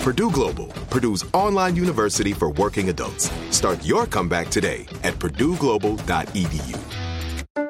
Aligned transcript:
Purdue 0.00 0.30
Global, 0.30 0.68
Purdue's 0.88 1.26
online 1.34 1.76
university 1.76 2.32
for 2.32 2.50
working 2.52 2.88
adults. 2.88 3.30
Start 3.50 3.84
your 3.84 4.06
comeback 4.06 4.48
today 4.48 4.86
at 5.02 5.12
purdueglobal.edu. 5.14 6.78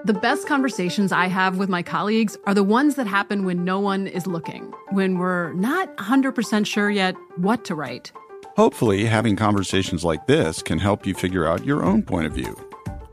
The 0.04 0.14
best 0.14 0.46
conversations 0.46 1.10
I 1.10 1.26
have 1.26 1.58
with 1.58 1.68
my 1.68 1.82
colleagues 1.82 2.38
are 2.46 2.54
the 2.54 2.62
ones 2.62 2.94
that 2.94 3.08
happen 3.08 3.44
when 3.44 3.64
no 3.64 3.80
one 3.80 4.06
is 4.06 4.28
looking, 4.28 4.72
when 4.90 5.18
we're 5.18 5.52
not 5.54 5.94
100% 5.96 6.66
sure 6.66 6.88
yet 6.88 7.16
what 7.36 7.64
to 7.64 7.74
write. 7.74 8.12
Hopefully, 8.56 9.04
having 9.06 9.34
conversations 9.34 10.04
like 10.04 10.28
this 10.28 10.62
can 10.62 10.78
help 10.78 11.06
you 11.06 11.14
figure 11.14 11.48
out 11.48 11.64
your 11.64 11.84
own 11.84 12.02
point 12.04 12.26
of 12.26 12.32
view. 12.32 12.56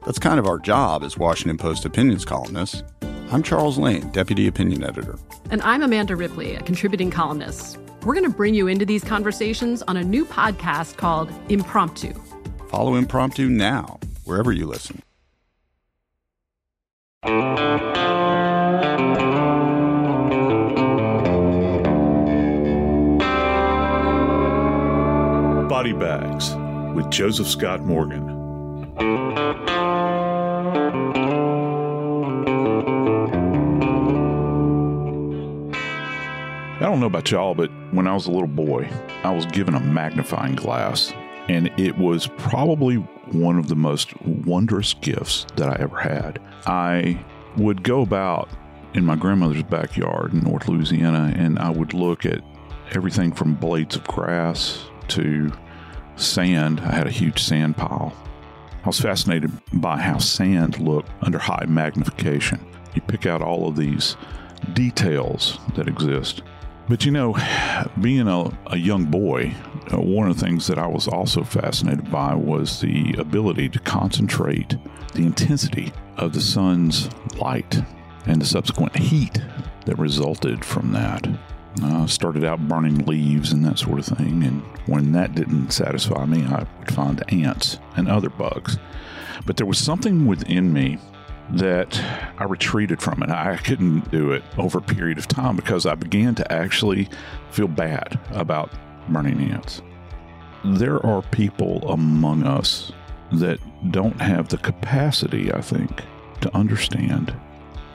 That's 0.05 0.19
kind 0.19 0.37
of 0.37 0.45
our 0.45 0.59
job 0.59 1.03
as 1.03 1.17
Washington 1.17 1.57
Post 1.57 1.85
opinions 1.85 2.23
columnists. 2.23 2.83
I'm 3.31 3.41
Charles 3.41 3.79
Lane, 3.79 4.09
Deputy 4.11 4.45
Opinion 4.45 4.83
Editor. 4.83 5.17
And 5.49 5.63
I'm 5.63 5.81
Amanda 5.81 6.15
Ripley, 6.15 6.55
a 6.55 6.61
contributing 6.61 7.09
columnist. 7.09 7.79
We're 8.07 8.13
going 8.13 8.23
to 8.23 8.37
bring 8.37 8.53
you 8.53 8.67
into 8.69 8.85
these 8.85 9.03
conversations 9.03 9.81
on 9.81 9.97
a 9.97 10.01
new 10.01 10.23
podcast 10.23 10.95
called 10.95 11.29
Impromptu. 11.49 12.13
Follow 12.69 12.95
Impromptu 12.95 13.49
now, 13.49 13.99
wherever 14.23 14.53
you 14.53 14.65
listen. 14.65 15.01
Body 25.67 25.91
Bags 25.91 26.55
with 26.95 27.11
Joseph 27.11 27.47
Scott 27.49 27.81
Morgan. 27.81 28.35
I 36.77 36.89
don't 36.89 37.01
know 37.01 37.07
about 37.07 37.29
y'all, 37.31 37.53
but 37.53 37.69
when 37.91 38.07
I 38.07 38.13
was 38.13 38.27
a 38.27 38.31
little 38.31 38.47
boy, 38.47 38.89
I 39.23 39.33
was 39.33 39.45
given 39.47 39.75
a 39.75 39.79
magnifying 39.79 40.55
glass, 40.55 41.13
and 41.47 41.71
it 41.77 41.97
was 41.97 42.27
probably 42.37 42.95
one 43.31 43.57
of 43.57 43.67
the 43.67 43.75
most 43.75 44.19
wondrous 44.21 44.93
gifts 44.93 45.45
that 45.55 45.69
I 45.69 45.81
ever 45.81 45.97
had. 45.97 46.39
I 46.65 47.23
would 47.57 47.83
go 47.83 48.01
about 48.01 48.49
in 48.93 49.05
my 49.05 49.15
grandmother's 49.15 49.63
backyard 49.63 50.33
in 50.33 50.41
North 50.41 50.67
Louisiana, 50.67 51.33
and 51.35 51.59
I 51.59 51.69
would 51.69 51.93
look 51.93 52.25
at 52.25 52.41
everything 52.93 53.31
from 53.31 53.55
blades 53.55 53.95
of 53.95 54.05
grass 54.07 54.85
to 55.09 55.51
sand. 56.15 56.79
I 56.81 56.91
had 56.91 57.07
a 57.07 57.11
huge 57.11 57.41
sand 57.41 57.77
pile. 57.77 58.13
I 58.83 58.87
was 58.87 58.99
fascinated 58.99 59.51
by 59.73 59.97
how 59.97 60.17
sand 60.17 60.79
looked 60.79 61.09
under 61.21 61.39
high 61.39 61.65
magnification. 61.67 62.65
You 62.93 63.01
pick 63.01 63.25
out 63.25 63.41
all 63.41 63.67
of 63.67 63.75
these 63.75 64.15
details 64.73 65.59
that 65.75 65.87
exist. 65.87 66.41
But 66.89 67.03
you 67.03 67.11
know, 67.11 67.35
being 67.99 68.27
a, 68.27 68.49
a 68.67 68.77
young 68.77 69.05
boy, 69.05 69.53
uh, 69.91 69.99
one 69.99 70.29
of 70.29 70.37
the 70.37 70.45
things 70.45 70.67
that 70.67 70.79
I 70.79 70.87
was 70.87 71.07
also 71.07 71.43
fascinated 71.43 72.09
by 72.09 72.33
was 72.33 72.79
the 72.79 73.13
ability 73.17 73.69
to 73.69 73.79
concentrate 73.79 74.77
the 75.13 75.23
intensity 75.23 75.91
of 76.15 76.33
the 76.33 76.41
sun's 76.41 77.09
light 77.35 77.81
and 78.25 78.41
the 78.41 78.45
subsequent 78.45 78.95
heat 78.95 79.41
that 79.85 79.97
resulted 79.97 80.63
from 80.63 80.93
that. 80.93 81.27
I 81.83 82.03
uh, 82.03 82.07
started 82.07 82.43
out 82.43 82.67
burning 82.67 83.05
leaves 83.05 83.51
and 83.51 83.63
that 83.65 83.79
sort 83.79 83.99
of 83.99 84.05
thing, 84.05 84.43
and 84.43 84.61
when 84.87 85.11
that 85.11 85.35
didn't 85.35 85.71
satisfy 85.71 86.25
me, 86.25 86.43
I 86.45 86.65
would 86.79 86.91
find 86.91 87.23
ants 87.31 87.79
and 87.95 88.07
other 88.07 88.29
bugs. 88.29 88.77
But 89.45 89.57
there 89.57 89.67
was 89.67 89.77
something 89.77 90.25
within 90.25 90.73
me 90.73 90.97
that 91.51 91.99
I 92.37 92.43
retreated 92.43 93.01
from 93.01 93.23
it. 93.23 93.29
I 93.29 93.57
couldn't 93.57 94.11
do 94.11 94.31
it 94.31 94.43
over 94.57 94.79
a 94.79 94.81
period 94.81 95.17
of 95.17 95.27
time 95.27 95.55
because 95.55 95.85
I 95.85 95.95
began 95.95 96.35
to 96.35 96.51
actually 96.51 97.09
feel 97.51 97.67
bad 97.67 98.19
about 98.31 98.71
burning 99.07 99.51
ants. 99.51 99.81
There 100.65 101.03
are 101.05 101.21
people 101.21 101.89
among 101.89 102.43
us 102.43 102.91
that 103.31 103.59
don't 103.91 104.19
have 104.21 104.49
the 104.49 104.57
capacity, 104.57 105.51
I 105.53 105.61
think, 105.61 106.03
to 106.41 106.55
understand 106.55 107.33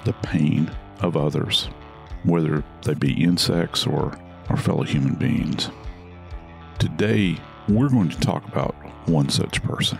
the 0.04 0.12
pain 0.14 0.70
of 1.00 1.16
others, 1.16 1.68
whether 2.24 2.64
they 2.82 2.94
be 2.94 3.22
insects 3.22 3.86
or 3.86 4.18
our 4.48 4.56
fellow 4.56 4.82
human 4.82 5.14
beings. 5.14 5.70
Today, 6.78 7.36
we're 7.68 7.88
going 7.88 8.08
to 8.08 8.20
talk 8.20 8.46
about 8.48 8.74
one 9.06 9.28
such 9.28 9.62
person, 9.62 9.98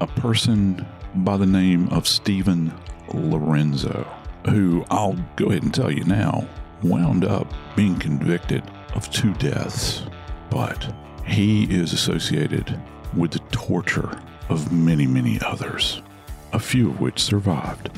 a 0.00 0.06
person 0.06 0.86
by 1.16 1.36
the 1.36 1.46
name 1.46 1.88
of 1.90 2.08
Steven 2.08 2.72
Lorenzo, 3.12 4.06
who 4.46 4.84
I'll 4.90 5.16
go 5.36 5.46
ahead 5.46 5.62
and 5.62 5.72
tell 5.72 5.92
you 5.92 6.04
now 6.04 6.46
wound 6.82 7.24
up 7.24 7.46
being 7.76 7.96
convicted 7.98 8.62
of 8.94 9.10
two 9.10 9.32
deaths, 9.34 10.02
but 10.50 10.92
he 11.24 11.64
is 11.64 11.92
associated 11.92 12.80
with 13.16 13.30
the 13.30 13.38
torture 13.50 14.20
of 14.48 14.72
many, 14.72 15.06
many 15.06 15.40
others, 15.40 16.02
a 16.52 16.58
few 16.58 16.90
of 16.90 17.00
which 17.00 17.20
survived. 17.20 17.90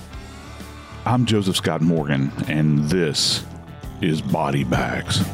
I'm 1.04 1.24
Joseph 1.24 1.56
Scott 1.56 1.80
Morgan, 1.80 2.30
and 2.48 2.84
this 2.84 3.44
is 4.00 4.20
Body 4.20 4.64
Bags. 4.64 5.24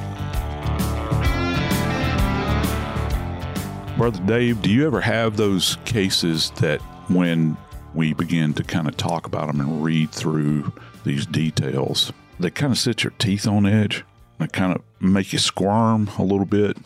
Brother 3.96 4.20
Dave, 4.24 4.62
do 4.62 4.70
you 4.70 4.86
ever 4.86 5.00
have 5.00 5.36
those 5.36 5.76
cases 5.84 6.50
that 6.56 6.80
when 7.08 7.56
we 7.94 8.12
begin 8.12 8.54
to 8.54 8.64
kind 8.64 8.88
of 8.88 8.96
talk 8.96 9.26
about 9.26 9.48
them 9.48 9.60
and 9.60 9.84
read 9.84 10.10
through 10.10 10.72
these 11.04 11.26
details, 11.26 12.12
they 12.40 12.50
kind 12.50 12.72
of 12.72 12.78
set 12.78 13.04
your 13.04 13.12
teeth 13.18 13.46
on 13.46 13.66
edge. 13.66 14.04
They 14.38 14.46
kind 14.48 14.74
of 14.74 14.82
make 15.00 15.32
you 15.32 15.38
squirm 15.38 16.10
a 16.18 16.22
little 16.22 16.46
bit. 16.46 16.76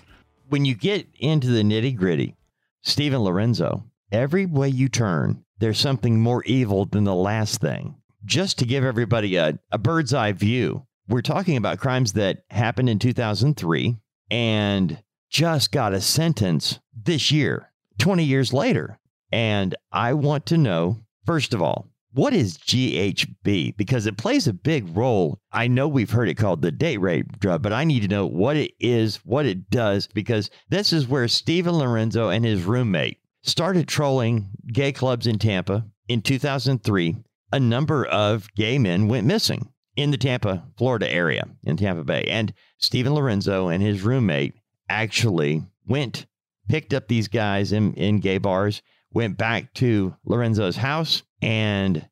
When 0.48 0.64
you 0.64 0.74
get 0.74 1.06
into 1.18 1.48
the 1.48 1.62
nitty 1.62 1.96
gritty, 1.96 2.36
Steven 2.82 3.20
Lorenzo, 3.20 3.84
every 4.12 4.46
way 4.46 4.68
you 4.68 4.88
turn, 4.88 5.44
there's 5.58 5.78
something 5.78 6.20
more 6.20 6.44
evil 6.44 6.84
than 6.84 7.04
the 7.04 7.14
last 7.14 7.60
thing. 7.60 7.96
Just 8.24 8.58
to 8.58 8.66
give 8.66 8.84
everybody 8.84 9.36
a, 9.36 9.58
a 9.70 9.78
bird's 9.78 10.12
eye 10.12 10.32
view, 10.32 10.86
we're 11.08 11.22
talking 11.22 11.56
about 11.56 11.78
crimes 11.78 12.12
that 12.14 12.42
happened 12.50 12.88
in 12.88 12.98
2003 12.98 13.96
and 14.30 15.02
just 15.30 15.72
got 15.72 15.94
a 15.94 16.00
sentence 16.00 16.80
this 16.94 17.30
year, 17.30 17.70
20 17.98 18.24
years 18.24 18.52
later. 18.52 18.98
And 19.32 19.74
I 19.92 20.14
want 20.14 20.46
to 20.46 20.56
know, 20.58 21.00
first 21.24 21.52
of 21.54 21.60
all, 21.62 21.88
What 22.12 22.32
is 22.32 22.56
GHB? 22.56 23.76
Because 23.76 24.06
it 24.06 24.16
plays 24.16 24.46
a 24.46 24.54
big 24.54 24.96
role. 24.96 25.38
I 25.52 25.68
know 25.68 25.86
we've 25.86 26.12
heard 26.12 26.30
it 26.30 26.36
called 26.38 26.62
the 26.62 26.72
date 26.72 26.96
rape 26.96 27.38
drug, 27.38 27.60
but 27.60 27.74
I 27.74 27.84
need 27.84 28.00
to 28.00 28.08
know 28.08 28.24
what 28.24 28.56
it 28.56 28.72
is, 28.80 29.16
what 29.16 29.44
it 29.44 29.68
does, 29.68 30.06
because 30.14 30.48
this 30.70 30.94
is 30.94 31.06
where 31.06 31.28
Steven 31.28 31.74
Lorenzo 31.74 32.30
and 32.30 32.42
his 32.42 32.62
roommate 32.62 33.18
started 33.42 33.86
trolling 33.86 34.48
gay 34.72 34.92
clubs 34.92 35.26
in 35.26 35.38
Tampa 35.38 35.84
in 36.08 36.22
2003. 36.22 37.16
A 37.52 37.60
number 37.60 38.06
of 38.06 38.48
gay 38.54 38.78
men 38.78 39.08
went 39.08 39.26
missing 39.26 39.68
in 39.94 40.10
the 40.10 40.16
Tampa, 40.16 40.64
Florida 40.78 41.12
area, 41.12 41.46
in 41.64 41.76
Tampa 41.76 42.02
Bay. 42.02 42.24
And 42.24 42.54
Steven 42.78 43.12
Lorenzo 43.12 43.68
and 43.68 43.82
his 43.82 44.00
roommate 44.00 44.54
actually 44.88 45.64
went, 45.86 46.24
picked 46.68 46.94
up 46.94 47.08
these 47.08 47.28
guys 47.28 47.72
in, 47.72 47.92
in 47.92 48.20
gay 48.20 48.38
bars, 48.38 48.80
went 49.16 49.38
back 49.38 49.72
to 49.72 50.14
Lorenzo's 50.26 50.76
house, 50.76 51.22
and 51.40 52.06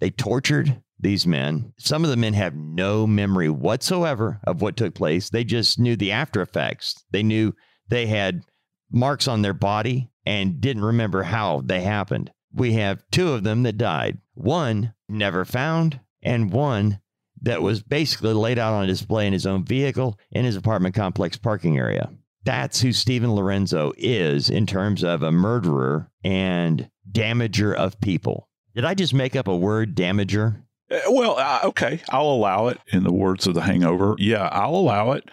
they 0.00 0.10
tortured 0.10 0.82
these 0.98 1.24
men. 1.24 1.72
Some 1.78 2.02
of 2.02 2.10
the 2.10 2.16
men 2.16 2.34
have 2.34 2.56
no 2.56 3.06
memory 3.06 3.48
whatsoever 3.48 4.40
of 4.42 4.60
what 4.60 4.76
took 4.76 4.92
place. 4.92 5.30
They 5.30 5.44
just 5.44 5.78
knew 5.78 5.94
the 5.94 6.10
after 6.10 6.42
effects. 6.42 6.96
They 7.12 7.22
knew 7.22 7.54
they 7.88 8.06
had 8.06 8.42
marks 8.90 9.28
on 9.28 9.42
their 9.42 9.54
body 9.54 10.10
and 10.26 10.60
didn't 10.60 10.82
remember 10.82 11.22
how 11.22 11.62
they 11.64 11.82
happened. 11.82 12.32
We 12.52 12.72
have 12.72 13.04
two 13.12 13.34
of 13.34 13.44
them 13.44 13.62
that 13.62 13.78
died. 13.78 14.18
One 14.34 14.94
never 15.08 15.44
found, 15.44 16.00
and 16.24 16.52
one 16.52 16.98
that 17.40 17.62
was 17.62 17.84
basically 17.84 18.32
laid 18.32 18.58
out 18.58 18.74
on 18.74 18.88
display 18.88 19.28
in 19.28 19.32
his 19.32 19.46
own 19.46 19.64
vehicle 19.64 20.18
in 20.32 20.44
his 20.44 20.56
apartment 20.56 20.96
complex 20.96 21.36
parking 21.36 21.78
area. 21.78 22.10
That's 22.44 22.80
who 22.80 22.92
Steven 22.92 23.34
Lorenzo 23.34 23.92
is 23.96 24.48
in 24.48 24.66
terms 24.66 25.02
of 25.02 25.22
a 25.22 25.32
murderer 25.32 26.10
and 26.24 26.90
damager 27.10 27.74
of 27.74 28.00
people. 28.00 28.48
Did 28.74 28.84
I 28.84 28.94
just 28.94 29.12
make 29.12 29.36
up 29.36 29.48
a 29.48 29.56
word, 29.56 29.96
damager? 29.96 30.62
Uh, 30.90 31.00
well, 31.10 31.36
uh, 31.38 31.60
okay, 31.64 32.00
I'll 32.10 32.30
allow 32.30 32.68
it. 32.68 32.78
In 32.88 33.04
the 33.04 33.12
words 33.12 33.46
of 33.46 33.54
the 33.54 33.62
Hangover, 33.62 34.14
yeah, 34.18 34.48
I'll 34.52 34.76
allow 34.76 35.12
it. 35.12 35.28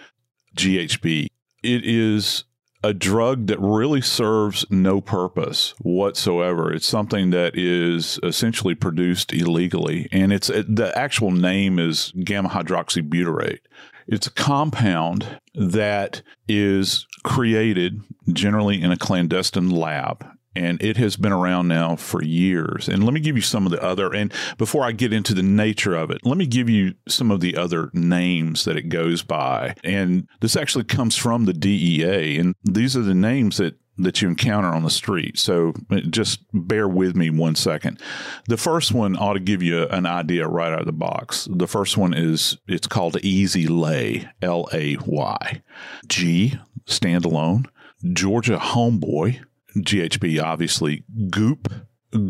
GHB. 0.57 1.27
It 1.63 1.85
is 1.85 2.43
a 2.83 2.93
drug 2.93 3.47
that 3.47 3.59
really 3.59 4.01
serves 4.01 4.63
no 4.69 5.01
purpose 5.01 5.73
whatsoever. 5.79 6.71
It's 6.71 6.85
something 6.85 7.31
that 7.31 7.57
is 7.57 8.19
essentially 8.21 8.75
produced 8.75 9.33
illegally, 9.33 10.07
and 10.11 10.31
it's 10.31 10.47
the 10.47 10.91
actual 10.95 11.31
name 11.31 11.79
is 11.79 12.13
gamma 12.23 12.49
hydroxybutyrate. 12.49 13.59
It's 14.07 14.27
a 14.27 14.31
compound 14.31 15.39
that 15.55 16.21
is 16.47 17.07
created 17.23 18.01
generally 18.31 18.81
in 18.81 18.91
a 18.91 18.97
clandestine 18.97 19.69
lab 19.69 20.25
and 20.55 20.81
it 20.81 20.97
has 20.97 21.17
been 21.17 21.31
around 21.31 21.67
now 21.67 21.95
for 21.95 22.23
years. 22.23 22.87
And 22.87 23.03
let 23.03 23.13
me 23.13 23.19
give 23.19 23.35
you 23.35 23.41
some 23.41 23.65
of 23.65 23.71
the 23.71 23.83
other, 23.83 24.13
and 24.13 24.33
before 24.57 24.83
I 24.83 24.93
get 24.93 25.11
into 25.11 25.33
the 25.33 25.43
nature 25.43 25.95
of 25.95 26.09
it, 26.11 26.25
let 26.25 26.37
me 26.37 26.45
give 26.45 26.69
you 26.69 26.93
some 27.07 27.29
of 27.29 27.41
the 27.41 27.57
other 27.57 27.89
names 27.93 28.63
that 28.65 28.77
it 28.77 28.89
goes 28.89 29.21
by. 29.21 29.75
And 29.83 30.27
this 30.39 30.55
actually 30.55 30.85
comes 30.85 31.15
from 31.15 31.45
the 31.45 31.53
DEA, 31.53 32.37
and 32.37 32.55
these 32.63 32.95
are 32.95 33.01
the 33.01 33.13
names 33.13 33.57
that 33.57 33.77
that 33.97 34.21
you 34.21 34.27
encounter 34.27 34.67
on 34.67 34.83
the 34.83 34.89
street. 34.89 35.39
So 35.39 35.73
uh, 35.89 36.01
just 36.09 36.41
bear 36.53 36.87
with 36.87 37.15
me 37.15 37.29
one 37.29 37.55
second. 37.55 38.01
The 38.47 38.57
first 38.57 38.93
one 38.93 39.15
ought 39.15 39.33
to 39.33 39.39
give 39.39 39.63
you 39.63 39.83
an 39.87 40.05
idea 40.05 40.47
right 40.47 40.71
out 40.71 40.81
of 40.81 40.85
the 40.85 40.91
box. 40.91 41.47
The 41.51 41.67
first 41.67 41.97
one 41.97 42.13
is 42.13 42.57
it's 42.67 42.87
called 42.87 43.17
Easy 43.23 43.67
Lay, 43.67 44.29
L 44.41 44.67
A 44.73 44.97
Y. 45.05 45.61
G, 46.07 46.59
standalone. 46.85 47.65
Georgia 48.13 48.57
Homeboy, 48.57 49.43
GHB, 49.77 50.41
obviously. 50.43 51.03
Goop, 51.29 51.71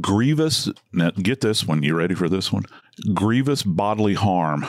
grievous. 0.01 0.69
Now, 0.93 1.11
get 1.11 1.41
this 1.41 1.65
one. 1.65 1.83
You 1.83 1.95
ready 1.95 2.15
for 2.15 2.29
this 2.29 2.51
one? 2.51 2.65
Grievous 3.13 3.63
bodily 3.63 4.13
harm. 4.13 4.65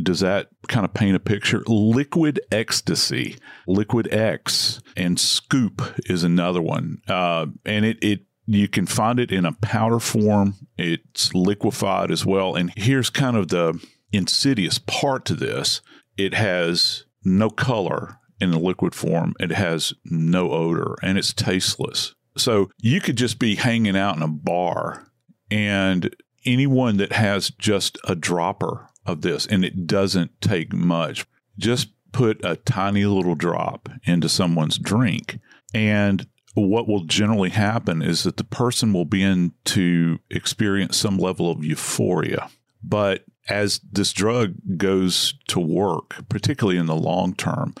Does 0.00 0.20
that 0.20 0.48
kind 0.68 0.84
of 0.84 0.94
paint 0.94 1.16
a 1.16 1.20
picture? 1.20 1.62
Liquid 1.66 2.40
ecstasy, 2.50 3.36
liquid 3.66 4.12
X, 4.12 4.80
and 4.96 5.18
scoop 5.18 5.82
is 6.06 6.24
another 6.24 6.62
one. 6.62 7.02
Uh, 7.08 7.46
and 7.64 7.84
it, 7.84 7.98
it 8.02 8.20
you 8.46 8.66
can 8.66 8.86
find 8.86 9.20
it 9.20 9.30
in 9.30 9.44
a 9.44 9.52
powder 9.52 10.00
form. 10.00 10.54
It's 10.76 11.34
liquefied 11.34 12.10
as 12.10 12.24
well. 12.24 12.54
And 12.54 12.72
here's 12.76 13.10
kind 13.10 13.36
of 13.36 13.48
the 13.48 13.78
insidious 14.12 14.78
part 14.78 15.24
to 15.26 15.34
this 15.34 15.82
it 16.16 16.34
has 16.34 17.04
no 17.24 17.50
color 17.50 18.18
in 18.40 18.50
the 18.50 18.58
liquid 18.58 18.94
form, 18.94 19.34
it 19.40 19.50
has 19.50 19.92
no 20.04 20.52
odor, 20.52 20.96
and 21.02 21.18
it's 21.18 21.32
tasteless. 21.32 22.14
So 22.36 22.70
you 22.80 23.00
could 23.00 23.16
just 23.16 23.38
be 23.38 23.56
hanging 23.56 23.96
out 23.96 24.16
in 24.16 24.22
a 24.22 24.28
bar 24.28 25.08
and 25.50 26.14
anyone 26.44 26.96
that 26.98 27.12
has 27.12 27.50
just 27.50 27.98
a 28.04 28.14
dropper 28.14 28.87
of 29.08 29.22
this, 29.22 29.46
and 29.46 29.64
it 29.64 29.86
doesn't 29.86 30.40
take 30.40 30.72
much, 30.72 31.26
just 31.58 31.88
put 32.12 32.44
a 32.44 32.56
tiny 32.56 33.04
little 33.04 33.34
drop 33.34 33.88
into 34.04 34.28
someone's 34.28 34.78
drink. 34.78 35.38
And 35.74 36.26
what 36.54 36.88
will 36.88 37.04
generally 37.04 37.50
happen 37.50 38.02
is 38.02 38.22
that 38.22 38.36
the 38.36 38.44
person 38.44 38.92
will 38.92 39.04
begin 39.04 39.52
to 39.66 40.18
experience 40.30 40.96
some 40.96 41.18
level 41.18 41.50
of 41.50 41.64
euphoria. 41.64 42.50
But 42.82 43.24
as 43.48 43.80
this 43.90 44.12
drug 44.12 44.54
goes 44.76 45.34
to 45.48 45.58
work, 45.58 46.28
particularly 46.28 46.78
in 46.78 46.86
the 46.86 46.96
long 46.96 47.34
term, 47.34 47.74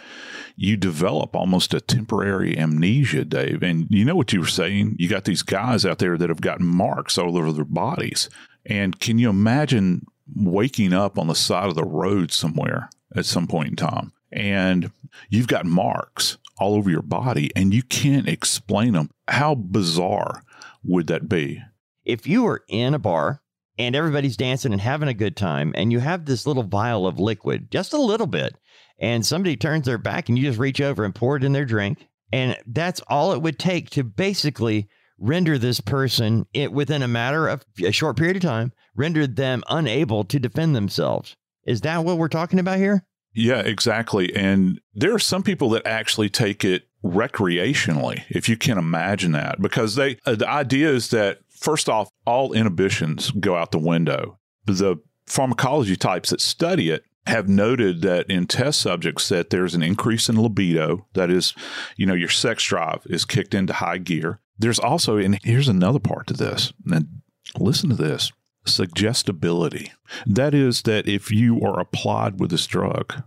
you 0.56 0.76
develop 0.76 1.36
almost 1.36 1.74
a 1.74 1.80
temporary 1.80 2.58
amnesia, 2.58 3.24
Dave. 3.24 3.62
And 3.62 3.86
you 3.90 4.04
know 4.04 4.16
what 4.16 4.32
you 4.32 4.40
were 4.40 4.46
saying? 4.46 4.96
You 4.98 5.08
got 5.08 5.24
these 5.24 5.42
guys 5.42 5.84
out 5.84 5.98
there 5.98 6.16
that 6.16 6.28
have 6.28 6.40
got 6.40 6.60
marks 6.60 7.18
all 7.18 7.36
over 7.36 7.52
their 7.52 7.64
bodies. 7.64 8.28
And 8.66 8.98
can 8.98 9.18
you 9.18 9.30
imagine 9.30 10.06
waking 10.34 10.92
up 10.92 11.18
on 11.18 11.26
the 11.26 11.34
side 11.34 11.68
of 11.68 11.74
the 11.74 11.84
road 11.84 12.32
somewhere 12.32 12.90
at 13.14 13.26
some 13.26 13.46
point 13.46 13.70
in 13.70 13.76
time? 13.76 14.12
And 14.30 14.90
you've 15.30 15.48
got 15.48 15.66
marks 15.66 16.36
all 16.58 16.74
over 16.74 16.90
your 16.90 17.02
body 17.02 17.50
and 17.56 17.72
you 17.72 17.82
can't 17.82 18.28
explain 18.28 18.92
them. 18.92 19.10
How 19.28 19.54
bizarre 19.54 20.42
would 20.84 21.06
that 21.06 21.28
be? 21.28 21.62
If 22.04 22.26
you 22.26 22.42
were 22.42 22.64
in 22.68 22.94
a 22.94 22.98
bar 22.98 23.42
and 23.78 23.94
everybody's 23.94 24.36
dancing 24.36 24.72
and 24.72 24.80
having 24.80 25.08
a 25.08 25.14
good 25.14 25.36
time, 25.36 25.72
and 25.76 25.92
you 25.92 26.00
have 26.00 26.24
this 26.24 26.46
little 26.46 26.64
vial 26.64 27.06
of 27.06 27.20
liquid, 27.20 27.70
just 27.70 27.92
a 27.92 28.00
little 28.00 28.26
bit, 28.26 28.56
and 28.98 29.24
somebody 29.24 29.56
turns 29.56 29.86
their 29.86 29.98
back 29.98 30.28
and 30.28 30.36
you 30.36 30.44
just 30.44 30.58
reach 30.58 30.80
over 30.80 31.04
and 31.04 31.14
pour 31.14 31.36
it 31.36 31.44
in 31.44 31.52
their 31.52 31.64
drink. 31.64 32.06
And 32.32 32.56
that's 32.66 33.00
all 33.08 33.32
it 33.32 33.40
would 33.40 33.58
take 33.58 33.90
to 33.90 34.04
basically 34.04 34.88
render 35.18 35.58
this 35.58 35.80
person 35.80 36.46
it 36.52 36.72
within 36.72 37.02
a 37.02 37.08
matter 37.08 37.48
of 37.48 37.64
a 37.84 37.90
short 37.90 38.16
period 38.16 38.36
of 38.36 38.42
time, 38.42 38.72
rendered 38.94 39.36
them 39.36 39.62
unable 39.68 40.24
to 40.24 40.38
defend 40.38 40.74
themselves. 40.74 41.36
Is 41.66 41.82
that 41.82 42.04
what 42.04 42.18
we're 42.18 42.28
talking 42.28 42.58
about 42.58 42.78
here? 42.78 43.04
Yeah, 43.34 43.60
exactly. 43.60 44.34
And 44.34 44.80
there 44.94 45.14
are 45.14 45.18
some 45.18 45.42
people 45.42 45.70
that 45.70 45.86
actually 45.86 46.28
take 46.30 46.64
it 46.64 46.88
recreationally, 47.04 48.22
if 48.28 48.48
you 48.48 48.56
can 48.56 48.78
imagine 48.78 49.32
that, 49.32 49.60
because 49.60 49.94
they 49.94 50.18
uh, 50.26 50.34
the 50.34 50.48
idea 50.48 50.90
is 50.90 51.10
that 51.10 51.38
first 51.48 51.88
off, 51.88 52.08
all 52.26 52.52
inhibitions 52.52 53.30
go 53.32 53.56
out 53.56 53.70
the 53.70 53.78
window. 53.78 54.38
The 54.64 54.96
pharmacology 55.26 55.96
types 55.96 56.30
that 56.30 56.40
study 56.40 56.90
it 56.90 57.04
have 57.26 57.48
noted 57.48 58.00
that 58.02 58.28
in 58.30 58.46
test 58.46 58.80
subjects 58.80 59.28
that 59.28 59.50
there's 59.50 59.74
an 59.74 59.82
increase 59.82 60.28
in 60.28 60.40
libido 60.40 61.06
that 61.12 61.30
is 61.30 61.54
you 61.96 62.06
know 62.06 62.14
your 62.14 62.28
sex 62.28 62.64
drive 62.64 63.02
is 63.06 63.26
kicked 63.26 63.54
into 63.54 63.74
high 63.74 63.98
gear 63.98 64.40
there's 64.58 64.78
also 64.78 65.16
and 65.16 65.38
here's 65.42 65.68
another 65.68 65.98
part 65.98 66.26
to 66.26 66.34
this 66.34 66.72
and 66.90 67.20
listen 67.58 67.88
to 67.88 67.96
this 67.96 68.32
suggestibility 68.66 69.92
that 70.26 70.54
is 70.54 70.82
that 70.82 71.08
if 71.08 71.30
you 71.30 71.60
are 71.62 71.80
applied 71.80 72.38
with 72.38 72.50
this 72.50 72.66
drug 72.66 73.22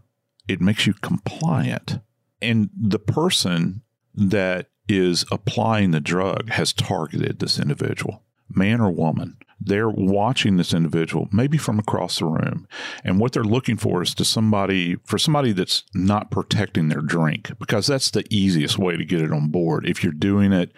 it 0.48 0.62
makes 0.62 0.86
you 0.86 0.94
compliant 0.94 2.00
and 2.42 2.70
the 2.76 3.00
person 3.00 3.82
that 4.14 4.68
is 4.88 5.26
applying 5.32 5.92
the 5.92 6.00
drug 6.00 6.50
has 6.50 6.74
targeted 6.74 7.40
this 7.40 7.60
individual, 7.60 8.24
man 8.50 8.82
or 8.82 8.92
woman. 8.92 9.38
They're 9.64 9.90
watching 9.90 10.58
this 10.58 10.74
individual, 10.74 11.30
maybe 11.32 11.60
from 11.60 11.78
across 11.78 12.18
the 12.18 12.26
room. 12.26 12.68
And 13.04 13.20
what 13.20 13.32
they're 13.32 13.44
looking 13.44 13.78
for 13.78 14.02
is 14.02 14.16
to 14.16 14.26
somebody, 14.26 14.96
for 15.06 15.20
somebody 15.20 15.52
that's 15.52 15.84
not 15.94 16.32
protecting 16.32 16.90
their 16.90 17.02
drink, 17.02 17.52
because 17.60 17.86
that's 17.86 18.10
the 18.10 18.26
easiest 18.32 18.80
way 18.80 18.98
to 18.98 19.06
get 19.06 19.22
it 19.22 19.32
on 19.32 19.50
board. 19.50 19.86
If 19.88 20.04
you're 20.04 20.14
doing 20.14 20.52
it 20.52 20.72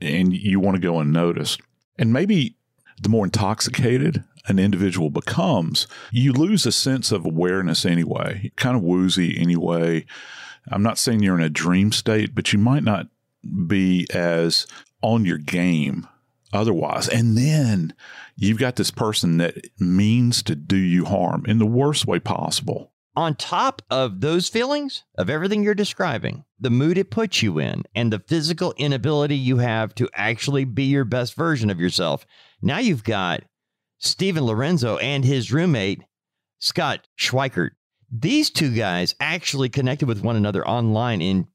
and 0.00 0.32
you 0.32 0.60
want 0.60 0.76
to 0.76 0.80
go 0.80 1.00
unnoticed. 1.00 1.60
And 1.98 2.12
maybe 2.12 2.56
the 3.00 3.08
more 3.08 3.24
intoxicated 3.24 4.24
an 4.46 4.58
individual 4.58 5.10
becomes, 5.10 5.86
you 6.12 6.32
lose 6.32 6.66
a 6.66 6.72
sense 6.72 7.12
of 7.12 7.24
awareness 7.24 7.86
anyway, 7.86 8.52
kind 8.56 8.76
of 8.76 8.82
woozy 8.82 9.38
anyway. 9.38 10.04
I'm 10.68 10.82
not 10.82 10.98
saying 10.98 11.22
you're 11.22 11.38
in 11.38 11.44
a 11.44 11.50
dream 11.50 11.92
state, 11.92 12.34
but 12.34 12.52
you 12.52 12.58
might 12.58 12.84
not 12.84 13.06
be 13.66 14.06
as 14.12 14.66
on 15.02 15.24
your 15.24 15.38
game 15.38 16.06
otherwise. 16.52 17.08
And 17.08 17.36
then 17.36 17.94
you've 18.36 18.58
got 18.58 18.76
this 18.76 18.90
person 18.90 19.38
that 19.38 19.56
means 19.78 20.42
to 20.44 20.54
do 20.54 20.76
you 20.76 21.04
harm 21.04 21.44
in 21.46 21.58
the 21.58 21.66
worst 21.66 22.06
way 22.06 22.18
possible. 22.18 22.92
On 23.16 23.36
top 23.36 23.80
of 23.90 24.20
those 24.20 24.48
feelings 24.48 25.04
of 25.16 25.30
everything 25.30 25.62
you're 25.62 25.74
describing, 25.74 26.44
the 26.58 26.70
mood 26.70 26.98
it 26.98 27.10
puts 27.12 27.42
you 27.42 27.60
in, 27.60 27.84
and 27.94 28.12
the 28.12 28.18
physical 28.18 28.74
inability 28.76 29.36
you 29.36 29.58
have 29.58 29.94
to 29.96 30.08
actually 30.14 30.64
be 30.64 30.84
your 30.84 31.04
best 31.04 31.34
version 31.34 31.70
of 31.70 31.78
yourself, 31.78 32.26
now 32.60 32.78
you've 32.78 33.04
got 33.04 33.44
Steven 33.98 34.44
Lorenzo 34.44 34.96
and 34.98 35.24
his 35.24 35.52
roommate, 35.52 36.02
Scott 36.58 37.06
Schweikert. 37.16 37.70
These 38.10 38.50
two 38.50 38.74
guys 38.74 39.14
actually 39.20 39.68
connected 39.68 40.06
with 40.06 40.22
one 40.22 40.36
another 40.36 40.66
online 40.66 41.22
in 41.22 41.46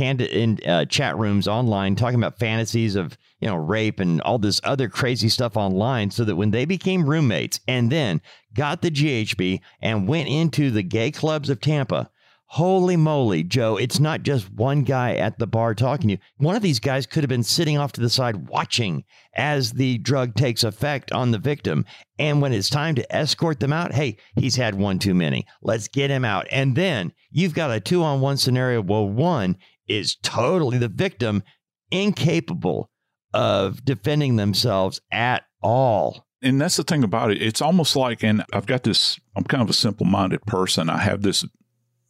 in 0.00 0.58
uh, 0.66 0.84
chat 0.86 1.16
rooms 1.16 1.46
online 1.46 1.94
talking 1.94 2.18
about 2.18 2.38
fantasies 2.38 2.96
of 2.96 3.16
you 3.40 3.46
know 3.46 3.54
rape 3.54 4.00
and 4.00 4.20
all 4.22 4.38
this 4.38 4.60
other 4.64 4.88
crazy 4.88 5.28
stuff 5.28 5.56
online 5.56 6.10
so 6.10 6.24
that 6.24 6.34
when 6.34 6.50
they 6.50 6.64
became 6.64 7.08
roommates 7.08 7.60
and 7.68 7.92
then 7.92 8.20
got 8.56 8.82
the 8.82 8.90
GHB 8.90 9.60
and 9.80 10.08
went 10.08 10.28
into 10.28 10.70
the 10.70 10.82
gay 10.82 11.10
clubs 11.10 11.50
of 11.50 11.60
Tampa 11.60 12.10
Holy 12.48 12.96
moly, 12.96 13.42
Joe, 13.42 13.76
it's 13.76 13.98
not 13.98 14.22
just 14.22 14.52
one 14.52 14.84
guy 14.84 15.16
at 15.16 15.38
the 15.38 15.48
bar 15.48 15.74
talking 15.74 16.08
to 16.08 16.12
you. 16.12 16.18
One 16.36 16.54
of 16.54 16.62
these 16.62 16.78
guys 16.78 17.04
could 17.04 17.24
have 17.24 17.28
been 17.28 17.42
sitting 17.42 17.76
off 17.76 17.90
to 17.92 18.00
the 18.00 18.08
side 18.08 18.48
watching 18.48 19.04
as 19.34 19.72
the 19.72 19.98
drug 19.98 20.36
takes 20.36 20.62
effect 20.62 21.10
on 21.10 21.32
the 21.32 21.38
victim. 21.38 21.84
And 22.20 22.40
when 22.40 22.52
it's 22.52 22.70
time 22.70 22.94
to 22.94 23.14
escort 23.14 23.58
them 23.58 23.72
out, 23.72 23.92
hey, 23.92 24.18
he's 24.36 24.54
had 24.54 24.76
one 24.76 25.00
too 25.00 25.12
many. 25.12 25.44
Let's 25.60 25.88
get 25.88 26.08
him 26.08 26.24
out. 26.24 26.46
And 26.52 26.76
then 26.76 27.12
you've 27.32 27.54
got 27.54 27.72
a 27.72 27.80
two 27.80 28.04
on 28.04 28.20
one 28.20 28.36
scenario 28.36 28.80
where 28.80 29.02
one 29.02 29.56
is 29.88 30.14
totally 30.22 30.78
the 30.78 30.88
victim, 30.88 31.42
incapable 31.90 32.90
of 33.34 33.84
defending 33.84 34.36
themselves 34.36 35.00
at 35.10 35.42
all. 35.62 36.25
And 36.42 36.60
that's 36.60 36.76
the 36.76 36.84
thing 36.84 37.02
about 37.02 37.30
it. 37.30 37.40
It's 37.40 37.62
almost 37.62 37.96
like, 37.96 38.22
and 38.22 38.44
I've 38.52 38.66
got 38.66 38.82
this, 38.82 39.18
I'm 39.34 39.44
kind 39.44 39.62
of 39.62 39.70
a 39.70 39.74
simple 39.74 40.06
minded 40.06 40.42
person. 40.46 40.90
I 40.90 40.98
have 40.98 41.22
this 41.22 41.44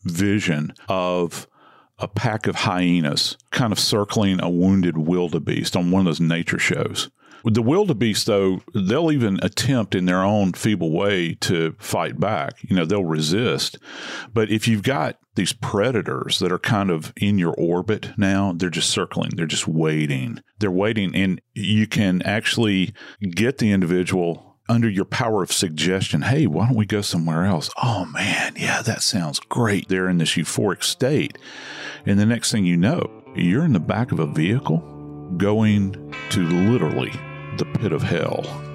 vision 0.04 0.72
of 0.88 1.46
a 1.98 2.08
pack 2.08 2.46
of 2.46 2.56
hyenas 2.56 3.36
kind 3.50 3.72
of 3.72 3.78
circling 3.78 4.42
a 4.42 4.50
wounded 4.50 4.98
wildebeest 4.98 5.76
on 5.76 5.90
one 5.90 6.00
of 6.00 6.06
those 6.06 6.20
nature 6.20 6.58
shows. 6.58 7.10
The 7.44 7.62
wildebeest, 7.62 8.26
though, 8.26 8.60
they'll 8.74 9.12
even 9.12 9.38
attempt 9.40 9.94
in 9.94 10.06
their 10.06 10.22
own 10.22 10.52
feeble 10.52 10.90
way 10.90 11.34
to 11.42 11.76
fight 11.78 12.18
back. 12.18 12.54
You 12.62 12.74
know, 12.74 12.84
they'll 12.84 13.04
resist. 13.04 13.78
But 14.34 14.50
if 14.50 14.66
you've 14.66 14.82
got 14.82 15.18
these 15.36 15.52
predators 15.52 16.38
that 16.40 16.50
are 16.50 16.58
kind 16.58 16.90
of 16.90 17.12
in 17.16 17.38
your 17.38 17.54
orbit 17.54 18.10
now, 18.16 18.52
they're 18.54 18.70
just 18.70 18.90
circling, 18.90 19.30
they're 19.36 19.46
just 19.46 19.68
waiting. 19.68 20.40
They're 20.58 20.70
waiting, 20.70 21.14
and 21.14 21.40
you 21.54 21.86
can 21.86 22.22
actually 22.22 22.94
get 23.20 23.58
the 23.58 23.70
individual 23.70 24.58
under 24.68 24.88
your 24.88 25.04
power 25.04 25.42
of 25.42 25.52
suggestion, 25.52 26.22
hey, 26.22 26.46
why 26.46 26.66
don't 26.66 26.76
we 26.76 26.86
go 26.86 27.00
somewhere 27.00 27.44
else? 27.44 27.70
Oh 27.80 28.04
man, 28.06 28.54
yeah, 28.56 28.82
that 28.82 29.02
sounds 29.02 29.38
great. 29.38 29.88
They're 29.88 30.08
in 30.08 30.18
this 30.18 30.34
euphoric 30.34 30.82
state. 30.82 31.38
And 32.04 32.18
the 32.18 32.26
next 32.26 32.50
thing 32.50 32.64
you 32.64 32.76
know, 32.76 33.22
you're 33.36 33.64
in 33.64 33.72
the 33.72 33.80
back 33.80 34.12
of 34.12 34.18
a 34.18 34.26
vehicle 34.26 34.78
going 35.36 36.14
to 36.30 36.40
literally 36.40 37.12
the 37.58 37.64
pit 37.78 37.92
of 37.92 38.02
hell. 38.02 38.65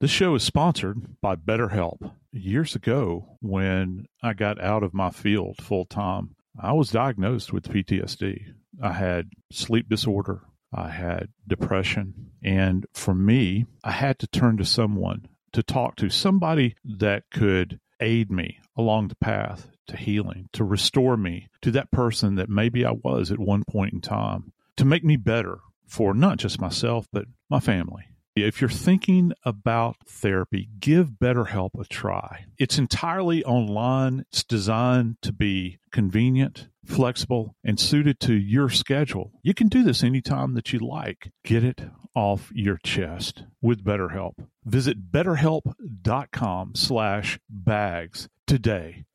This 0.00 0.10
show 0.10 0.34
is 0.34 0.42
sponsored 0.42 1.20
by 1.20 1.36
BetterHelp. 1.36 2.12
Years 2.32 2.74
ago, 2.74 3.36
when 3.42 4.06
I 4.22 4.32
got 4.32 4.58
out 4.58 4.82
of 4.82 4.94
my 4.94 5.10
field 5.10 5.58
full 5.60 5.84
time, 5.84 6.36
I 6.58 6.72
was 6.72 6.90
diagnosed 6.90 7.52
with 7.52 7.68
PTSD. 7.68 8.54
I 8.82 8.92
had 8.94 9.28
sleep 9.52 9.90
disorder, 9.90 10.40
I 10.72 10.88
had 10.88 11.28
depression, 11.46 12.30
and 12.42 12.86
for 12.94 13.14
me, 13.14 13.66
I 13.84 13.90
had 13.90 14.18
to 14.20 14.26
turn 14.26 14.56
to 14.56 14.64
someone 14.64 15.28
to 15.52 15.62
talk 15.62 15.96
to, 15.96 16.08
somebody 16.08 16.76
that 16.82 17.24
could 17.30 17.78
aid 18.00 18.30
me 18.30 18.58
along 18.78 19.08
the 19.08 19.16
path 19.16 19.68
to 19.88 19.98
healing, 19.98 20.48
to 20.54 20.64
restore 20.64 21.18
me 21.18 21.48
to 21.60 21.70
that 21.72 21.90
person 21.90 22.36
that 22.36 22.48
maybe 22.48 22.86
I 22.86 22.92
was 22.92 23.30
at 23.30 23.38
one 23.38 23.64
point 23.68 23.92
in 23.92 24.00
time, 24.00 24.54
to 24.78 24.86
make 24.86 25.04
me 25.04 25.16
better 25.16 25.58
for 25.86 26.14
not 26.14 26.38
just 26.38 26.58
myself, 26.58 27.06
but 27.12 27.26
my 27.50 27.60
family. 27.60 28.06
If 28.36 28.60
you're 28.60 28.70
thinking 28.70 29.32
about 29.44 29.96
therapy, 30.06 30.68
give 30.78 31.18
BetterHelp 31.20 31.70
a 31.78 31.84
try. 31.84 32.44
It's 32.58 32.78
entirely 32.78 33.44
online. 33.44 34.24
It's 34.30 34.44
designed 34.44 35.16
to 35.22 35.32
be 35.32 35.80
convenient, 35.90 36.68
flexible, 36.84 37.56
and 37.64 37.78
suited 37.80 38.20
to 38.20 38.34
your 38.34 38.68
schedule. 38.68 39.32
You 39.42 39.52
can 39.52 39.66
do 39.66 39.82
this 39.82 40.04
anytime 40.04 40.54
that 40.54 40.72
you 40.72 40.78
like. 40.78 41.32
Get 41.44 41.64
it 41.64 41.80
off 42.14 42.52
your 42.54 42.78
chest 42.84 43.42
with 43.60 43.84
BetterHelp. 43.84 44.34
Visit 44.64 45.10
betterhelp.com 45.10 46.74
slash 46.76 47.40
bags 47.48 48.28
today 48.46 49.06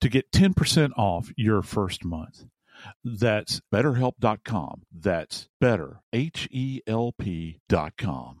to 0.00 0.08
get 0.08 0.32
10% 0.32 0.90
off 0.96 1.30
your 1.36 1.62
first 1.62 2.04
month. 2.04 2.44
That's 3.04 3.60
betterhelp.com. 3.72 4.82
That's 4.92 5.48
better, 5.60 6.00
H-E-L-P 6.12 7.60
dot 7.68 7.96
com 7.96 8.40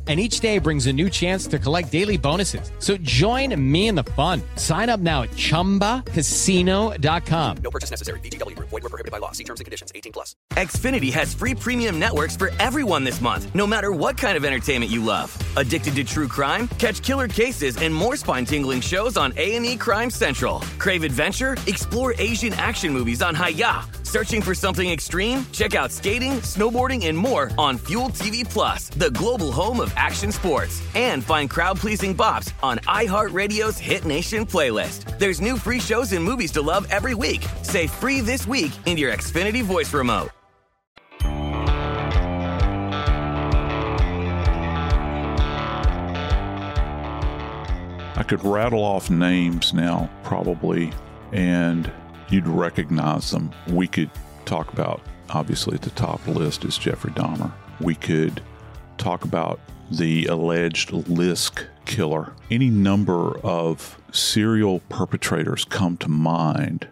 and 0.07 0.19
each 0.19 0.39
day 0.39 0.57
brings 0.57 0.87
a 0.87 0.93
new 0.93 1.09
chance 1.09 1.45
to 1.47 1.59
collect 1.59 1.91
daily 1.91 2.17
bonuses. 2.17 2.71
So 2.79 2.97
join 2.97 3.55
me 3.71 3.87
in 3.87 3.95
the 3.95 4.03
fun. 4.03 4.41
Sign 4.55 4.89
up 4.89 4.99
now 4.99 5.21
at 5.21 5.29
ChumbaCasino.com. 5.31 7.57
No 7.63 7.71
purchase 7.71 7.91
necessary. 7.91 8.19
VGW. 8.21 8.57
Void 8.57 8.71
were 8.71 8.89
prohibited 8.89 9.11
by 9.11 9.19
law. 9.19 9.31
See 9.31 9.43
terms 9.43 9.59
and 9.59 9.65
conditions. 9.65 9.91
18 9.93 10.11
plus. 10.11 10.35
Xfinity 10.53 11.13
has 11.13 11.33
free 11.33 11.55
premium 11.55 11.99
networks 11.99 12.35
for 12.35 12.49
everyone 12.59 13.03
this 13.03 13.21
month, 13.21 13.53
no 13.55 13.67
matter 13.67 13.91
what 13.91 14.17
kind 14.17 14.35
of 14.35 14.43
entertainment 14.43 14.91
you 14.91 15.03
love. 15.03 15.37
Addicted 15.55 15.95
to 15.95 16.03
true 16.03 16.27
crime? 16.27 16.67
Catch 16.79 17.03
killer 17.03 17.27
cases 17.27 17.77
and 17.77 17.93
more 17.93 18.15
spine-tingling 18.15 18.81
shows 18.81 19.17
on 19.17 19.33
A&E 19.37 19.77
Crime 19.77 20.09
Central. 20.09 20.61
Crave 20.79 21.03
adventure? 21.03 21.55
Explore 21.67 22.15
Asian 22.17 22.53
action 22.53 22.91
movies 22.91 23.21
on 23.21 23.35
Hi-YAH. 23.35 23.87
Searching 24.03 24.41
for 24.41 24.53
something 24.53 24.89
extreme? 24.89 25.45
Check 25.53 25.73
out 25.73 25.89
skating, 25.89 26.33
snowboarding, 26.41 27.07
and 27.07 27.17
more 27.17 27.49
on 27.57 27.77
Fuel 27.77 28.09
TV 28.09 28.43
Plus, 28.43 28.89
the 28.89 29.09
global 29.11 29.53
home 29.53 29.79
of 29.79 29.90
action 29.95 30.31
sports. 30.31 30.81
And 30.95 31.23
find 31.23 31.49
crowd 31.49 31.77
pleasing 31.77 32.13
bops 32.13 32.51
on 32.61 32.79
iHeartRadio's 32.79 33.77
Hit 33.77 34.03
Nation 34.03 34.45
playlist. 34.45 35.17
There's 35.17 35.39
new 35.39 35.55
free 35.55 35.79
shows 35.79 36.11
and 36.11 36.23
movies 36.23 36.51
to 36.53 36.61
love 36.61 36.85
every 36.89 37.15
week. 37.15 37.45
Say 37.63 37.87
free 37.87 38.19
this 38.21 38.45
week 38.45 38.71
in 38.85 38.97
your 38.97 39.13
Xfinity 39.13 39.63
voice 39.63 39.93
remote. 39.93 40.29
I 48.21 48.23
could 48.23 48.43
rattle 48.43 48.83
off 48.83 49.09
names 49.09 49.73
now, 49.73 50.07
probably, 50.21 50.93
and 51.31 51.91
you'd 52.29 52.47
recognize 52.47 53.31
them. 53.31 53.51
We 53.67 53.87
could 53.87 54.11
talk 54.45 54.71
about, 54.71 55.01
obviously, 55.31 55.73
at 55.73 55.81
the 55.81 55.89
top 55.89 56.27
list 56.27 56.63
is 56.63 56.77
Jeffrey 56.77 57.09
Dahmer. 57.13 57.51
We 57.79 57.95
could 57.95 58.39
talk 58.99 59.23
about 59.25 59.59
the 59.91 60.25
alleged 60.25 60.89
Lisk 60.89 61.65
killer. 61.85 62.33
Any 62.49 62.69
number 62.69 63.37
of 63.39 63.99
serial 64.11 64.79
perpetrators 64.89 65.65
come 65.65 65.97
to 65.97 66.07
mind. 66.07 66.87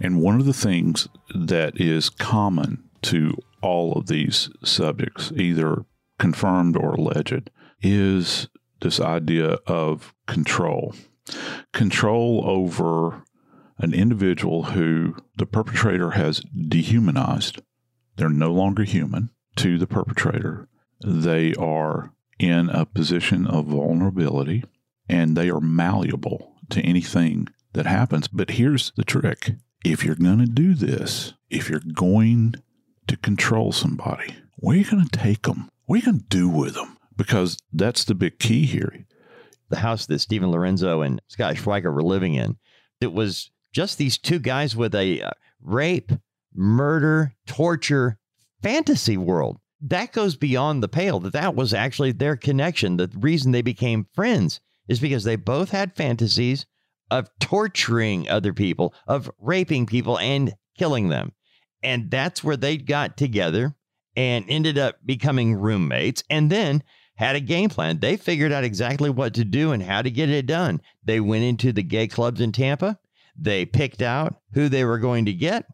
And 0.00 0.20
one 0.20 0.38
of 0.38 0.46
the 0.46 0.52
things 0.52 1.08
that 1.34 1.80
is 1.80 2.10
common 2.10 2.84
to 3.02 3.36
all 3.62 3.94
of 3.94 4.06
these 4.06 4.50
subjects, 4.64 5.32
either 5.34 5.84
confirmed 6.18 6.76
or 6.76 6.94
alleged, 6.94 7.50
is 7.80 8.48
this 8.80 9.00
idea 9.00 9.58
of 9.66 10.14
control. 10.26 10.94
Control 11.72 12.42
over 12.44 13.24
an 13.78 13.94
individual 13.94 14.64
who 14.64 15.16
the 15.36 15.46
perpetrator 15.46 16.10
has 16.10 16.40
dehumanized. 16.68 17.60
They're 18.16 18.28
no 18.28 18.52
longer 18.52 18.84
human 18.84 19.30
to 19.56 19.78
the 19.78 19.86
perpetrator. 19.86 20.68
They 21.00 21.54
are 21.54 22.12
in 22.38 22.68
a 22.70 22.86
position 22.86 23.46
of 23.46 23.66
vulnerability 23.66 24.64
and 25.08 25.36
they 25.36 25.50
are 25.50 25.60
malleable 25.60 26.54
to 26.70 26.80
anything 26.82 27.48
that 27.72 27.86
happens. 27.86 28.28
But 28.28 28.50
here's 28.50 28.92
the 28.96 29.04
trick 29.04 29.52
if 29.84 30.04
you're 30.04 30.16
going 30.16 30.38
to 30.38 30.46
do 30.46 30.74
this, 30.74 31.34
if 31.50 31.70
you're 31.70 31.80
going 31.80 32.54
to 33.06 33.16
control 33.16 33.72
somebody, 33.72 34.34
where 34.56 34.74
are 34.74 34.78
you 34.78 34.90
going 34.90 35.06
to 35.06 35.18
take 35.18 35.42
them? 35.42 35.70
What 35.86 35.96
are 35.96 35.98
you 35.98 36.04
going 36.04 36.20
to 36.20 36.26
do 36.28 36.48
with 36.48 36.74
them? 36.74 36.96
Because 37.16 37.58
that's 37.72 38.04
the 38.04 38.14
big 38.14 38.38
key 38.38 38.66
here. 38.66 39.06
The 39.70 39.78
house 39.78 40.06
that 40.06 40.18
Steven 40.18 40.50
Lorenzo 40.50 41.02
and 41.02 41.20
Scott 41.28 41.56
Schweikert 41.56 41.92
were 41.92 42.02
living 42.02 42.34
in, 42.34 42.56
it 43.00 43.12
was 43.12 43.50
just 43.72 43.98
these 43.98 44.18
two 44.18 44.38
guys 44.38 44.74
with 44.74 44.94
a 44.94 45.22
uh, 45.22 45.30
rape, 45.60 46.12
murder, 46.54 47.34
torture 47.46 48.18
fantasy 48.62 49.16
world. 49.16 49.58
That 49.80 50.12
goes 50.12 50.36
beyond 50.36 50.82
the 50.82 50.88
pale. 50.88 51.20
That 51.20 51.32
that 51.34 51.54
was 51.54 51.72
actually 51.72 52.12
their 52.12 52.36
connection. 52.36 52.96
The 52.96 53.10
reason 53.14 53.52
they 53.52 53.62
became 53.62 54.08
friends 54.12 54.60
is 54.88 55.00
because 55.00 55.24
they 55.24 55.36
both 55.36 55.70
had 55.70 55.96
fantasies 55.96 56.66
of 57.10 57.30
torturing 57.40 58.28
other 58.28 58.52
people, 58.52 58.94
of 59.06 59.30
raping 59.38 59.86
people 59.86 60.18
and 60.18 60.54
killing 60.76 61.08
them. 61.08 61.32
And 61.82 62.10
that's 62.10 62.42
where 62.42 62.56
they 62.56 62.76
got 62.76 63.16
together 63.16 63.76
and 64.16 64.44
ended 64.48 64.78
up 64.78 64.96
becoming 65.04 65.54
roommates 65.54 66.24
and 66.28 66.50
then 66.50 66.82
had 67.14 67.36
a 67.36 67.40
game 67.40 67.68
plan. 67.68 68.00
They 68.00 68.16
figured 68.16 68.52
out 68.52 68.64
exactly 68.64 69.10
what 69.10 69.34
to 69.34 69.44
do 69.44 69.72
and 69.72 69.82
how 69.82 70.02
to 70.02 70.10
get 70.10 70.28
it 70.28 70.46
done. 70.46 70.80
They 71.04 71.20
went 71.20 71.44
into 71.44 71.72
the 71.72 71.82
gay 71.82 72.08
clubs 72.08 72.40
in 72.40 72.52
Tampa. 72.52 72.98
They 73.36 73.64
picked 73.64 74.02
out 74.02 74.40
who 74.54 74.68
they 74.68 74.84
were 74.84 74.98
going 74.98 75.26
to 75.26 75.32
get. 75.32 75.66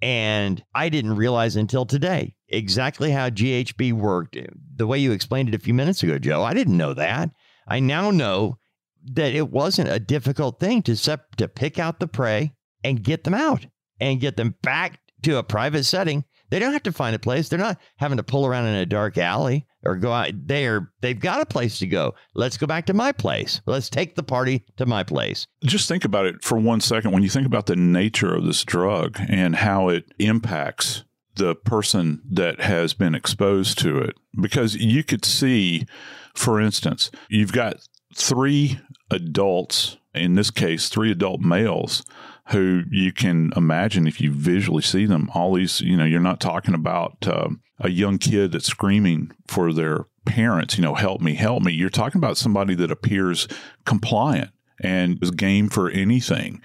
And 0.00 0.62
I 0.74 0.88
didn't 0.88 1.16
realize 1.16 1.56
until 1.56 1.86
today 1.86 2.34
exactly 2.52 3.10
how 3.10 3.30
GHB 3.30 3.92
worked. 3.92 4.36
The 4.76 4.86
way 4.86 4.98
you 4.98 5.12
explained 5.12 5.48
it 5.48 5.54
a 5.54 5.58
few 5.58 5.74
minutes 5.74 6.02
ago, 6.02 6.18
Joe, 6.18 6.42
I 6.42 6.54
didn't 6.54 6.76
know 6.76 6.94
that. 6.94 7.30
I 7.66 7.80
now 7.80 8.10
know 8.10 8.58
that 9.04 9.34
it 9.34 9.50
wasn't 9.50 9.90
a 9.90 9.98
difficult 9.98 10.60
thing 10.60 10.82
to 10.82 10.96
sep- 10.96 11.36
to 11.36 11.48
pick 11.48 11.78
out 11.78 12.00
the 12.00 12.06
prey 12.06 12.54
and 12.84 13.02
get 13.02 13.24
them 13.24 13.34
out 13.34 13.66
and 14.00 14.20
get 14.20 14.36
them 14.36 14.54
back 14.62 15.00
to 15.22 15.38
a 15.38 15.42
private 15.42 15.84
setting. 15.84 16.24
They 16.50 16.58
don't 16.58 16.72
have 16.74 16.82
to 16.82 16.92
find 16.92 17.16
a 17.16 17.18
place. 17.18 17.48
They're 17.48 17.58
not 17.58 17.80
having 17.96 18.18
to 18.18 18.22
pull 18.22 18.44
around 18.44 18.66
in 18.66 18.74
a 18.74 18.84
dark 18.84 19.16
alley 19.16 19.66
or 19.84 19.96
go 19.96 20.12
out 20.12 20.32
there. 20.34 20.92
They've 21.00 21.18
got 21.18 21.40
a 21.40 21.46
place 21.46 21.78
to 21.78 21.86
go. 21.86 22.14
Let's 22.34 22.58
go 22.58 22.66
back 22.66 22.86
to 22.86 22.94
my 22.94 23.12
place. 23.12 23.62
Let's 23.64 23.88
take 23.88 24.16
the 24.16 24.22
party 24.22 24.64
to 24.76 24.84
my 24.84 25.02
place. 25.02 25.46
Just 25.64 25.88
think 25.88 26.04
about 26.04 26.26
it 26.26 26.44
for 26.44 26.58
one 26.58 26.80
second. 26.80 27.12
When 27.12 27.22
you 27.22 27.30
think 27.30 27.46
about 27.46 27.66
the 27.66 27.76
nature 27.76 28.34
of 28.34 28.44
this 28.44 28.64
drug 28.64 29.18
and 29.28 29.56
how 29.56 29.88
it 29.88 30.12
impacts 30.18 31.04
the 31.36 31.54
person 31.54 32.22
that 32.30 32.60
has 32.60 32.94
been 32.94 33.14
exposed 33.14 33.78
to 33.78 33.98
it, 33.98 34.16
because 34.40 34.76
you 34.76 35.02
could 35.02 35.24
see, 35.24 35.86
for 36.34 36.60
instance, 36.60 37.10
you've 37.28 37.52
got 37.52 37.76
three 38.14 38.80
adults, 39.10 39.96
in 40.14 40.34
this 40.34 40.50
case, 40.50 40.88
three 40.88 41.10
adult 41.10 41.40
males 41.40 42.04
who 42.48 42.82
you 42.90 43.12
can 43.12 43.52
imagine 43.56 44.06
if 44.06 44.20
you 44.20 44.30
visually 44.30 44.82
see 44.82 45.06
them, 45.06 45.30
all 45.34 45.54
these, 45.54 45.80
you 45.80 45.96
know, 45.96 46.04
you're 46.04 46.20
not 46.20 46.40
talking 46.40 46.74
about 46.74 47.16
uh, 47.26 47.48
a 47.78 47.88
young 47.88 48.18
kid 48.18 48.52
that's 48.52 48.66
screaming 48.66 49.30
for 49.46 49.72
their 49.72 50.06
parents, 50.26 50.76
you 50.76 50.82
know, 50.82 50.94
help 50.94 51.20
me, 51.20 51.34
help 51.34 51.62
me. 51.62 51.72
You're 51.72 51.88
talking 51.90 52.18
about 52.18 52.36
somebody 52.36 52.74
that 52.74 52.90
appears 52.90 53.48
compliant 53.84 54.50
and 54.82 55.22
is 55.22 55.30
game 55.30 55.68
for 55.68 55.90
anything. 55.90 56.60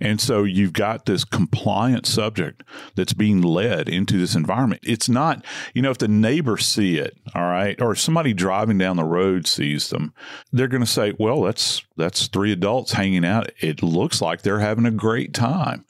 And 0.00 0.20
so 0.20 0.44
you've 0.44 0.72
got 0.72 1.06
this 1.06 1.24
compliant 1.24 2.06
subject 2.06 2.62
that's 2.94 3.12
being 3.12 3.40
led 3.40 3.88
into 3.88 4.18
this 4.18 4.34
environment. 4.34 4.82
It's 4.84 5.08
not, 5.08 5.44
you 5.72 5.82
know, 5.82 5.90
if 5.90 5.98
the 5.98 6.08
neighbors 6.08 6.66
see 6.66 6.98
it, 6.98 7.16
all 7.34 7.42
right, 7.42 7.80
or 7.80 7.94
somebody 7.94 8.34
driving 8.34 8.76
down 8.76 8.96
the 8.96 9.04
road 9.04 9.46
sees 9.46 9.88
them, 9.90 10.12
they're 10.52 10.68
going 10.68 10.82
to 10.82 10.86
say, 10.86 11.14
well, 11.18 11.42
that's 11.42 11.82
that's 11.96 12.26
three 12.26 12.52
adults 12.52 12.92
hanging 12.92 13.24
out. 13.24 13.50
It 13.60 13.82
looks 13.82 14.20
like 14.20 14.42
they're 14.42 14.58
having 14.58 14.84
a 14.84 14.90
great 14.90 15.32
time. 15.32 15.84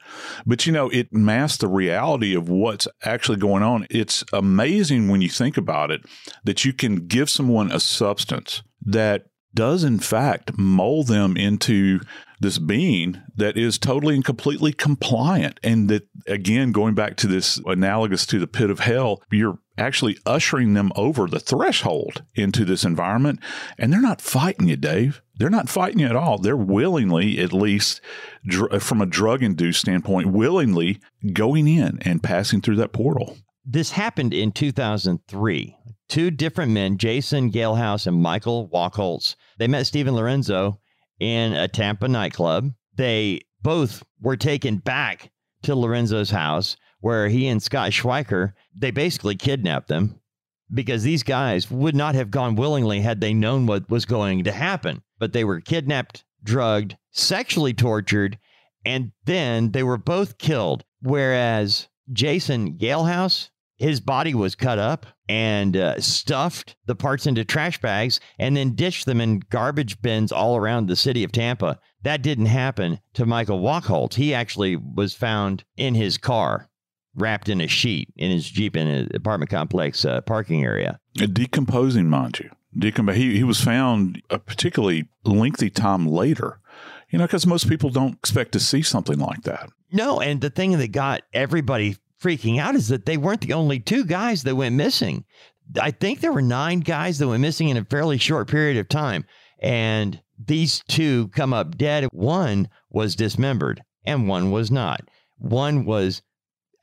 But 0.45 0.65
you 0.65 0.71
know, 0.71 0.89
it 0.89 1.11
masks 1.11 1.57
the 1.57 1.67
reality 1.67 2.35
of 2.35 2.47
what's 2.47 2.87
actually 3.03 3.37
going 3.37 3.63
on. 3.63 3.87
It's 3.89 4.23
amazing 4.31 5.09
when 5.09 5.21
you 5.21 5.29
think 5.29 5.57
about 5.57 5.89
it 5.89 6.05
that 6.43 6.63
you 6.63 6.73
can 6.73 7.07
give 7.07 7.29
someone 7.29 7.71
a 7.71 7.79
substance 7.79 8.61
that 8.85 9.25
does 9.55 9.83
in 9.83 9.99
fact 9.99 10.57
mold 10.57 11.07
them 11.07 11.35
into 11.35 11.99
this 12.39 12.57
being 12.57 13.21
that 13.35 13.57
is 13.57 13.77
totally 13.77 14.15
and 14.15 14.25
completely 14.25 14.73
compliant. 14.73 15.59
And 15.63 15.89
that, 15.89 16.07
again, 16.27 16.71
going 16.71 16.95
back 16.95 17.15
to 17.17 17.27
this 17.27 17.59
analogous 17.65 18.25
to 18.27 18.39
the 18.39 18.47
pit 18.47 18.69
of 18.69 18.79
hell, 18.79 19.23
you're 19.31 19.59
actually 19.77 20.17
ushering 20.25 20.73
them 20.73 20.91
over 20.95 21.27
the 21.27 21.39
threshold 21.39 22.23
into 22.35 22.65
this 22.65 22.83
environment. 22.83 23.39
And 23.77 23.91
they're 23.91 24.01
not 24.01 24.21
fighting 24.21 24.67
you, 24.67 24.77
Dave. 24.77 25.21
They're 25.37 25.49
not 25.49 25.69
fighting 25.69 25.99
you 25.99 26.07
at 26.07 26.15
all. 26.15 26.37
They're 26.37 26.55
willingly, 26.55 27.39
at 27.39 27.51
least 27.51 27.99
dr- 28.45 28.71
uh, 28.71 28.79
from 28.79 29.01
a 29.01 29.05
drug 29.05 29.43
induced 29.43 29.81
standpoint, 29.81 30.27
willingly 30.27 30.99
going 31.33 31.67
in 31.67 31.99
and 32.01 32.23
passing 32.23 32.61
through 32.61 32.77
that 32.77 32.93
portal. 32.93 33.37
This 33.65 33.91
happened 33.91 34.33
in 34.33 34.51
2003 34.51 35.77
two 36.07 36.31
different 36.31 36.71
men, 36.71 36.97
Jason 36.97 37.51
Galehouse 37.51 38.07
and 38.07 38.21
Michael 38.21 38.69
Wachholtz. 38.69 39.35
They 39.57 39.67
met 39.67 39.87
Steven 39.87 40.15
Lorenzo 40.15 40.79
in 41.19 41.53
a 41.53 41.67
Tampa 41.67 42.07
nightclub. 42.07 42.71
They 42.95 43.41
both 43.61 44.03
were 44.21 44.37
taken 44.37 44.77
back 44.77 45.31
to 45.63 45.75
Lorenzo's 45.75 46.29
house 46.29 46.77
where 46.99 47.27
he 47.27 47.47
and 47.47 47.61
Scott 47.61 47.91
Schweikert, 47.91 48.53
they 48.75 48.91
basically 48.91 49.35
kidnapped 49.35 49.87
them 49.87 50.19
because 50.73 51.03
these 51.03 51.23
guys 51.23 51.69
would 51.69 51.95
not 51.95 52.15
have 52.15 52.31
gone 52.31 52.55
willingly 52.55 53.01
had 53.01 53.21
they 53.21 53.33
known 53.33 53.65
what 53.65 53.89
was 53.89 54.05
going 54.05 54.43
to 54.43 54.51
happen. 54.51 55.03
But 55.19 55.33
they 55.33 55.43
were 55.43 55.61
kidnapped, 55.61 56.23
drugged, 56.43 56.97
sexually 57.11 57.73
tortured, 57.73 58.37
and 58.85 59.11
then 59.25 59.71
they 59.71 59.83
were 59.83 59.97
both 59.97 60.37
killed. 60.37 60.83
Whereas 61.01 61.87
Jason 62.11 62.77
Galehouse, 62.77 63.49
his 63.77 63.99
body 63.99 64.33
was 64.33 64.55
cut 64.55 64.79
up 64.79 65.05
and 65.27 65.75
uh, 65.75 65.99
stuffed 65.99 66.75
the 66.85 66.95
parts 66.95 67.25
into 67.25 67.43
trash 67.43 67.79
bags 67.81 68.19
and 68.39 68.55
then 68.55 68.75
ditched 68.75 69.05
them 69.05 69.19
in 69.19 69.41
garbage 69.49 70.01
bins 70.01 70.31
all 70.31 70.55
around 70.55 70.87
the 70.87 70.95
city 70.95 71.23
of 71.23 71.31
Tampa. 71.31 71.79
That 72.03 72.21
didn't 72.21 72.45
happen 72.45 72.99
to 73.13 73.25
Michael 73.25 73.61
Wachholtz. 73.61 74.13
He 74.13 74.33
actually 74.33 74.75
was 74.75 75.13
found 75.13 75.63
in 75.75 75.95
his 75.95 76.17
car, 76.17 76.69
wrapped 77.15 77.49
in 77.49 77.59
a 77.59 77.67
sheet 77.67 78.13
in 78.15 78.31
his 78.31 78.49
Jeep 78.49 78.75
in 78.75 78.87
an 78.87 79.09
apartment 79.13 79.49
complex 79.49 80.05
uh, 80.05 80.21
parking 80.21 80.63
area. 80.63 80.99
Decomposing, 81.15 82.09
mind 82.09 82.39
you. 82.39 82.49
Decomp- 82.77 83.15
he, 83.15 83.37
he 83.37 83.43
was 83.43 83.61
found 83.61 84.21
a 84.29 84.37
particularly 84.37 85.07
lengthy 85.23 85.69
time 85.69 86.07
later, 86.07 86.59
you 87.09 87.17
know, 87.17 87.25
because 87.25 87.47
most 87.47 87.67
people 87.69 87.89
don't 87.89 88.13
expect 88.13 88.51
to 88.51 88.59
see 88.59 88.81
something 88.81 89.17
like 89.17 89.43
that. 89.43 89.69
No, 89.91 90.19
and 90.19 90.41
the 90.41 90.49
thing 90.49 90.77
that 90.77 90.91
got 90.91 91.21
everybody 91.33 91.97
freaking 92.25 92.59
out 92.59 92.75
is 92.75 92.87
that 92.87 93.05
they 93.05 93.17
weren't 93.17 93.41
the 93.41 93.53
only 93.53 93.79
two 93.79 94.03
guys 94.03 94.43
that 94.43 94.55
went 94.55 94.75
missing. 94.75 95.25
I 95.79 95.91
think 95.91 96.19
there 96.19 96.33
were 96.33 96.41
nine 96.41 96.79
guys 96.79 97.19
that 97.19 97.27
went 97.27 97.41
missing 97.41 97.69
in 97.69 97.77
a 97.77 97.85
fairly 97.85 98.17
short 98.17 98.47
period 98.47 98.77
of 98.77 98.89
time. 98.89 99.25
And 99.59 100.19
these 100.43 100.83
two 100.87 101.27
come 101.29 101.53
up 101.53 101.77
dead. 101.77 102.07
One 102.11 102.69
was 102.89 103.15
dismembered 103.15 103.83
and 104.05 104.27
one 104.27 104.51
was 104.51 104.71
not. 104.71 105.01
One 105.37 105.85
was 105.85 106.23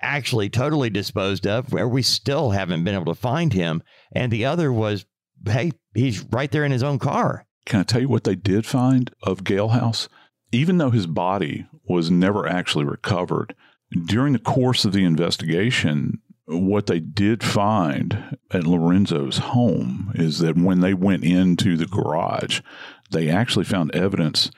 actually 0.00 0.48
totally 0.48 0.90
disposed 0.90 1.46
of, 1.46 1.72
where 1.72 1.88
we 1.88 2.02
still 2.02 2.50
haven't 2.50 2.84
been 2.84 2.94
able 2.94 3.12
to 3.12 3.20
find 3.20 3.52
him. 3.52 3.82
And 4.12 4.32
the 4.32 4.44
other 4.44 4.72
was, 4.72 5.06
hey, 5.46 5.72
he's 5.94 6.22
right 6.32 6.50
there 6.50 6.64
in 6.64 6.72
his 6.72 6.82
own 6.82 6.98
car. 6.98 7.46
Can 7.66 7.80
I 7.80 7.84
tell 7.84 8.00
you 8.00 8.08
what 8.08 8.24
they 8.24 8.34
did 8.34 8.66
find 8.66 9.12
of 9.22 9.44
Galehouse? 9.44 10.08
Even 10.50 10.78
though 10.78 10.90
his 10.90 11.06
body 11.06 11.66
was 11.84 12.10
never 12.10 12.48
actually 12.48 12.84
recovered, 12.84 13.54
during 14.06 14.32
the 14.32 14.38
course 14.38 14.84
of 14.84 14.92
the 14.92 15.04
investigation, 15.04 16.20
what 16.46 16.86
they 16.86 17.00
did 17.00 17.42
find 17.42 18.38
at 18.50 18.66
Lorenzo's 18.66 19.38
home 19.38 20.12
is 20.14 20.38
that 20.40 20.56
when 20.56 20.80
they 20.80 20.94
went 20.94 21.24
into 21.24 21.76
the 21.76 21.86
garage, 21.86 22.60
they 23.10 23.28
actually 23.28 23.64
found 23.64 23.94
evidence 23.94 24.50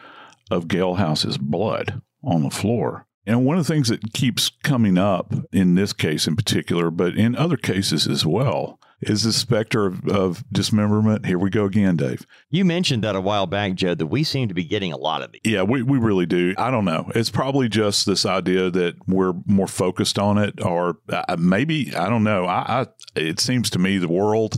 of 0.50 0.68
Galehouse's 0.68 1.38
blood 1.38 2.00
on 2.22 2.42
the 2.42 2.50
floor. 2.50 3.06
And 3.26 3.44
one 3.44 3.56
of 3.58 3.66
the 3.66 3.72
things 3.72 3.88
that 3.88 4.12
keeps 4.12 4.50
coming 4.62 4.98
up 4.98 5.34
in 5.52 5.74
this 5.74 5.92
case 5.92 6.26
in 6.26 6.36
particular, 6.36 6.90
but 6.90 7.16
in 7.16 7.34
other 7.34 7.56
cases 7.56 8.06
as 8.06 8.26
well, 8.26 8.78
is 9.08 9.22
the 9.22 9.32
specter 9.32 9.86
of, 9.86 10.06
of, 10.08 10.44
dismemberment. 10.52 11.26
Here 11.26 11.38
we 11.38 11.50
go 11.50 11.64
again, 11.64 11.96
Dave. 11.96 12.26
You 12.50 12.64
mentioned 12.64 13.04
that 13.04 13.16
a 13.16 13.20
while 13.20 13.46
back, 13.46 13.74
Joe, 13.74 13.94
that 13.94 14.06
we 14.06 14.24
seem 14.24 14.48
to 14.48 14.54
be 14.54 14.64
getting 14.64 14.92
a 14.92 14.96
lot 14.96 15.22
of 15.22 15.32
these. 15.32 15.40
Yeah, 15.44 15.62
we, 15.62 15.82
we 15.82 15.98
really 15.98 16.26
do. 16.26 16.54
I 16.58 16.70
don't 16.70 16.84
know. 16.84 17.10
It's 17.14 17.30
probably 17.30 17.68
just 17.68 18.06
this 18.06 18.26
idea 18.26 18.70
that 18.70 18.96
we're 19.06 19.34
more 19.46 19.66
focused 19.66 20.18
on 20.18 20.38
it, 20.38 20.62
or 20.64 20.98
uh, 21.08 21.36
maybe, 21.38 21.94
I 21.94 22.08
don't 22.08 22.24
know. 22.24 22.46
I, 22.46 22.82
I 22.82 22.86
It 23.16 23.40
seems 23.40 23.70
to 23.70 23.78
me 23.78 23.98
the 23.98 24.08
world, 24.08 24.56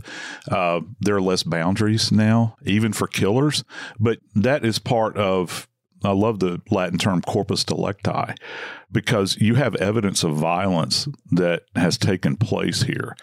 uh, 0.49 0.81
there 0.99 1.15
are 1.15 1.21
less 1.21 1.43
boundaries 1.43 2.11
now, 2.11 2.55
even 2.63 2.93
for 2.93 3.07
killers. 3.07 3.63
But 3.99 4.19
that 4.35 4.65
is 4.65 4.79
part 4.79 5.17
of 5.17 5.67
I 6.03 6.11
love 6.11 6.39
the 6.39 6.61
Latin 6.69 6.99
term 6.99 7.21
corpus 7.21 7.63
delicti 7.63 8.35
because 8.91 9.37
you 9.39 9.55
have 9.55 9.75
evidence 9.75 10.23
of 10.23 10.35
violence 10.35 11.07
that 11.31 11.63
has 11.75 11.97
taken 11.97 12.37
place 12.37 12.83
here. 12.83 13.15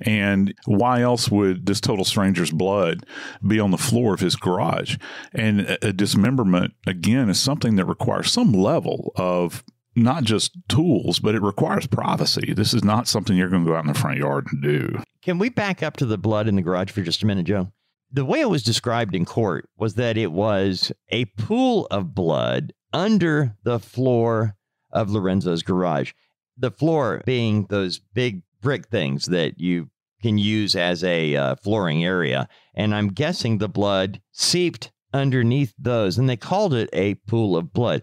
And 0.00 0.54
why 0.64 1.02
else 1.02 1.30
would 1.30 1.66
this 1.66 1.80
total 1.80 2.04
stranger's 2.04 2.50
blood 2.50 3.04
be 3.46 3.60
on 3.60 3.70
the 3.70 3.76
floor 3.76 4.14
of 4.14 4.20
his 4.20 4.36
garage? 4.36 4.96
And 5.34 5.76
a 5.82 5.92
dismemberment, 5.92 6.74
again, 6.86 7.28
is 7.28 7.38
something 7.38 7.76
that 7.76 7.84
requires 7.84 8.32
some 8.32 8.52
level 8.52 9.12
of 9.16 9.62
not 9.96 10.24
just 10.24 10.56
tools, 10.68 11.18
but 11.18 11.34
it 11.34 11.42
requires 11.42 11.86
privacy. 11.86 12.54
This 12.54 12.72
is 12.72 12.84
not 12.84 13.08
something 13.08 13.36
you're 13.36 13.48
going 13.48 13.64
to 13.64 13.70
go 13.70 13.76
out 13.76 13.84
in 13.84 13.92
the 13.92 13.98
front 13.98 14.18
yard 14.18 14.46
and 14.50 14.62
do. 14.62 15.02
Can 15.22 15.38
we 15.38 15.48
back 15.50 15.82
up 15.82 15.96
to 15.98 16.06
the 16.06 16.16
blood 16.16 16.48
in 16.48 16.56
the 16.56 16.62
garage 16.62 16.90
for 16.90 17.02
just 17.02 17.22
a 17.22 17.26
minute, 17.26 17.46
Joe? 17.46 17.70
The 18.12 18.24
way 18.24 18.40
it 18.40 18.48
was 18.48 18.62
described 18.62 19.14
in 19.14 19.24
court 19.24 19.68
was 19.76 19.94
that 19.94 20.16
it 20.16 20.32
was 20.32 20.90
a 21.10 21.26
pool 21.26 21.86
of 21.90 22.14
blood 22.14 22.72
under 22.92 23.56
the 23.62 23.78
floor 23.78 24.56
of 24.92 25.10
Lorenzo's 25.10 25.62
garage. 25.62 26.12
The 26.56 26.70
floor 26.70 27.22
being 27.24 27.66
those 27.66 27.98
big 27.98 28.42
brick 28.60 28.88
things 28.88 29.26
that 29.26 29.58
you 29.58 29.90
can 30.22 30.36
use 30.36 30.76
as 30.76 31.02
a 31.02 31.34
uh, 31.34 31.54
flooring 31.56 32.04
area. 32.04 32.48
And 32.74 32.94
I'm 32.94 33.08
guessing 33.08 33.58
the 33.58 33.68
blood 33.68 34.20
seeped 34.32 34.92
underneath 35.12 35.72
those, 35.78 36.18
and 36.18 36.28
they 36.28 36.36
called 36.36 36.74
it 36.74 36.90
a 36.92 37.14
pool 37.14 37.56
of 37.56 37.72
blood. 37.72 38.02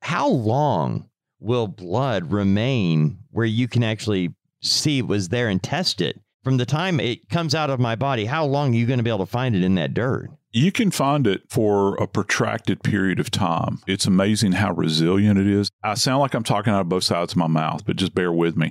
How 0.00 0.28
long 0.28 1.10
will 1.40 1.68
blood 1.68 2.32
remain 2.32 3.18
where 3.30 3.46
you 3.46 3.68
can 3.68 3.84
actually 3.84 4.34
see 4.62 4.98
it 4.98 5.06
was 5.06 5.28
there 5.28 5.48
and 5.48 5.62
test 5.62 6.00
it? 6.00 6.20
from 6.48 6.56
the 6.56 6.64
time 6.64 6.98
it 6.98 7.28
comes 7.28 7.54
out 7.54 7.68
of 7.68 7.78
my 7.78 7.94
body, 7.94 8.24
how 8.24 8.42
long 8.42 8.72
are 8.72 8.78
you 8.78 8.86
going 8.86 8.98
to 8.98 9.02
be 9.02 9.10
able 9.10 9.18
to 9.18 9.26
find 9.26 9.54
it 9.54 9.62
in 9.62 9.74
that 9.74 9.92
dirt? 9.92 10.30
You 10.50 10.72
can 10.72 10.90
find 10.90 11.26
it 11.26 11.42
for 11.50 11.94
a 11.96 12.06
protracted 12.06 12.82
period 12.82 13.20
of 13.20 13.30
time. 13.30 13.80
It's 13.86 14.06
amazing 14.06 14.52
how 14.52 14.72
resilient 14.72 15.38
it 15.38 15.46
is. 15.46 15.70
I 15.84 15.92
sound 15.94 16.20
like 16.20 16.32
I'm 16.32 16.42
talking 16.42 16.72
out 16.72 16.80
of 16.80 16.88
both 16.88 17.04
sides 17.04 17.34
of 17.34 17.36
my 17.36 17.46
mouth, 17.46 17.84
but 17.84 17.96
just 17.96 18.14
bear 18.14 18.32
with 18.32 18.56
me. 18.56 18.70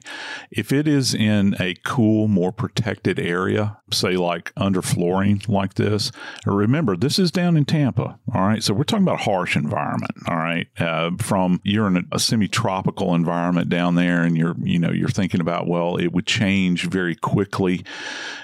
If 0.49 0.71
it 0.71 0.87
is 0.87 1.13
in 1.13 1.55
a 1.59 1.75
cool, 1.85 2.27
more 2.27 2.51
protected 2.51 3.19
area, 3.19 3.77
say 3.91 4.17
like 4.17 4.51
under 4.57 4.81
flooring 4.81 5.43
like 5.47 5.75
this, 5.75 6.11
remember 6.47 6.97
this 6.97 7.19
is 7.19 7.29
down 7.29 7.55
in 7.55 7.65
Tampa. 7.65 8.19
All 8.33 8.41
right. 8.41 8.63
So 8.63 8.73
we're 8.73 8.83
talking 8.83 9.03
about 9.03 9.21
a 9.21 9.23
harsh 9.23 9.55
environment. 9.55 10.13
All 10.27 10.35
right. 10.35 10.67
Uh, 10.79 11.11
from 11.19 11.61
you're 11.63 11.87
in 11.87 11.97
a, 11.97 12.01
a 12.13 12.19
semi-tropical 12.19 13.13
environment 13.13 13.69
down 13.69 13.93
there 13.93 14.23
and 14.23 14.35
you're, 14.35 14.55
you 14.63 14.79
know, 14.79 14.91
you're 14.91 15.09
thinking 15.09 15.41
about, 15.41 15.67
well, 15.67 15.97
it 15.97 16.11
would 16.11 16.25
change 16.25 16.89
very 16.89 17.13
quickly. 17.15 17.85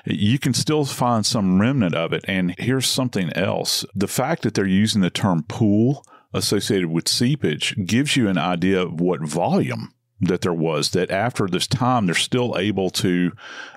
You 0.05 0.37
can 0.37 0.53
still 0.53 0.85
find 0.85 1.25
some 1.25 1.59
remnant 1.59 1.95
of 1.95 2.13
it. 2.13 2.23
And 2.27 2.53
here's 2.59 2.87
something 2.87 3.23
else. 3.35 3.85
The 3.95 4.07
fact 4.07 4.43
that 4.43 4.53
they're 4.53 4.65
using 4.65 5.01
the 5.01 5.09
term 5.09 5.43
pool 5.43 6.05
associated 6.33 6.89
with 6.89 7.07
seepage 7.07 7.75
gives 7.85 8.15
you 8.15 8.27
an 8.27 8.37
idea 8.37 8.81
of 8.81 8.99
what 8.99 9.21
volume 9.21 9.93
that 10.21 10.41
there 10.41 10.53
was 10.53 10.91
that 10.91 11.11
after 11.11 11.47
this 11.47 11.67
time 11.67 12.05
they're 12.05 12.15
still 12.15 12.57
able 12.57 12.89
to 12.89 13.31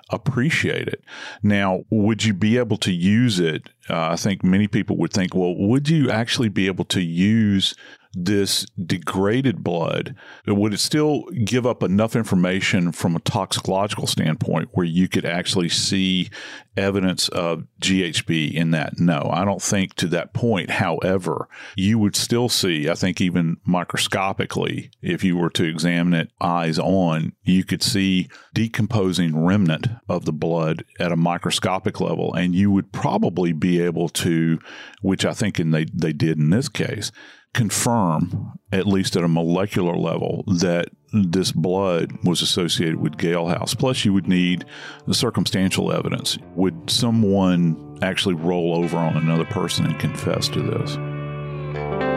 appreciate 0.09 0.87
it 0.87 1.03
now 1.43 1.83
would 1.89 2.23
you 2.23 2.33
be 2.33 2.57
able 2.57 2.77
to 2.77 2.91
use 2.91 3.39
it 3.39 3.69
uh, 3.89 4.09
i 4.09 4.15
think 4.15 4.43
many 4.43 4.67
people 4.67 4.95
would 4.97 5.11
think 5.11 5.35
well 5.35 5.55
would 5.57 5.89
you 5.89 6.09
actually 6.09 6.47
be 6.47 6.67
able 6.67 6.85
to 6.85 7.01
use 7.01 7.75
this 8.25 8.65
degraded 8.83 9.63
blood, 9.63 10.15
would 10.47 10.73
it 10.73 10.79
still 10.79 11.23
give 11.45 11.65
up 11.65 11.83
enough 11.83 12.15
information 12.15 12.91
from 12.91 13.15
a 13.15 13.19
toxicological 13.19 14.07
standpoint 14.07 14.69
where 14.71 14.85
you 14.85 15.07
could 15.07 15.25
actually 15.25 15.69
see 15.69 16.29
evidence 16.75 17.29
of 17.29 17.65
GHB 17.81 18.53
in 18.53 18.71
that? 18.71 18.99
No, 18.99 19.29
I 19.31 19.45
don't 19.45 19.61
think 19.61 19.93
to 19.95 20.07
that 20.07 20.33
point. 20.33 20.71
However, 20.71 21.47
you 21.75 21.99
would 21.99 22.15
still 22.15 22.49
see, 22.49 22.89
I 22.89 22.95
think, 22.95 23.21
even 23.21 23.57
microscopically, 23.65 24.89
if 25.01 25.23
you 25.23 25.37
were 25.37 25.51
to 25.51 25.65
examine 25.65 26.13
it 26.13 26.31
eyes 26.41 26.79
on, 26.79 27.33
you 27.43 27.63
could 27.63 27.83
see 27.83 28.29
decomposing 28.53 29.45
remnant 29.45 29.87
of 30.09 30.25
the 30.25 30.33
blood 30.33 30.83
at 30.99 31.11
a 31.11 31.17
microscopic 31.17 32.01
level. 32.01 32.33
And 32.33 32.55
you 32.55 32.71
would 32.71 32.91
probably 32.91 33.53
be 33.53 33.79
able 33.79 34.09
to, 34.09 34.59
which 35.01 35.23
I 35.23 35.33
think 35.33 35.59
and 35.59 35.73
they, 35.73 35.85
they 35.93 36.13
did 36.13 36.39
in 36.39 36.49
this 36.49 36.69
case, 36.69 37.11
confirm, 37.53 38.53
at 38.71 38.87
least 38.87 39.15
at 39.15 39.23
a 39.23 39.27
molecular 39.27 39.95
level, 39.95 40.43
that 40.47 40.89
this 41.13 41.51
blood 41.51 42.11
was 42.23 42.41
associated 42.41 42.97
with 42.97 43.17
Galehouse. 43.17 43.77
Plus, 43.77 44.05
you 44.05 44.13
would 44.13 44.27
need 44.27 44.65
the 45.07 45.13
circumstantial 45.13 45.91
evidence. 45.91 46.37
Would 46.55 46.89
someone 46.89 47.97
actually 48.01 48.35
roll 48.35 48.75
over 48.75 48.97
on 48.97 49.17
another 49.17 49.45
person 49.45 49.85
and 49.85 49.99
confess 49.99 50.47
to 50.49 50.61
this? 50.61 52.16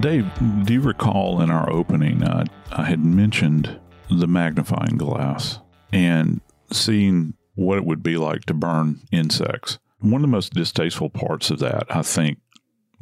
Dave, 0.00 0.30
do 0.64 0.74
you 0.74 0.80
recall 0.80 1.40
in 1.40 1.50
our 1.50 1.70
opening, 1.72 2.22
uh, 2.22 2.44
I 2.70 2.84
had 2.84 3.04
mentioned 3.04 3.80
the 4.10 4.26
magnifying 4.26 4.96
glass 4.96 5.58
and 5.92 6.40
seeing 6.70 7.34
what 7.54 7.78
it 7.78 7.84
would 7.84 8.02
be 8.02 8.16
like 8.16 8.44
to 8.44 8.54
burn 8.54 9.00
insects. 9.10 9.78
One 9.98 10.16
of 10.16 10.20
the 10.22 10.28
most 10.28 10.52
distasteful 10.52 11.10
parts 11.10 11.50
of 11.50 11.58
that, 11.60 11.84
I 11.88 12.02
think, 12.02 12.38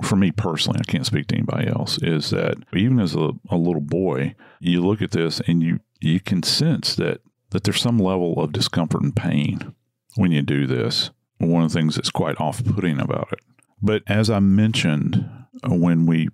for 0.03 0.17
me 0.17 0.31
personally, 0.31 0.81
I 0.81 0.91
can't 0.91 1.05
speak 1.05 1.27
to 1.29 1.35
anybody 1.35 1.69
else, 1.69 1.99
is 2.03 2.31
that 2.31 2.57
even 2.75 3.01
as 3.01 3.15
a, 3.15 3.31
a 3.51 3.57
little 3.57 3.83
boy, 3.83 4.35
you 4.61 4.81
look 4.81 5.03
at 5.03 5.11
this 5.11 5.41
and 5.47 5.63
you 5.63 5.81
you 6.01 6.21
can 6.21 6.43
sense 6.43 6.95
that 6.97 7.21
that 7.51 7.65
there's 7.65 7.81
some 7.81 7.99
level 7.99 8.41
of 8.41 8.53
discomfort 8.53 9.03
and 9.03 9.17
pain 9.17 9.75
when 10.15 10.33
you 10.33 10.43
do 10.43 10.67
this. 10.67 11.11
One 11.39 11.65
of 11.65 11.73
the 11.73 11.79
things 11.79 11.97
that's 11.97 12.11
quite 12.11 12.41
off-putting 12.41 13.01
about 13.01 13.29
it. 13.33 13.41
But 13.83 14.03
as 14.07 14.31
I 14.31 14.41
mentioned 14.41 15.29
uh, 15.63 15.75
when 15.75 16.07
we 16.07 16.29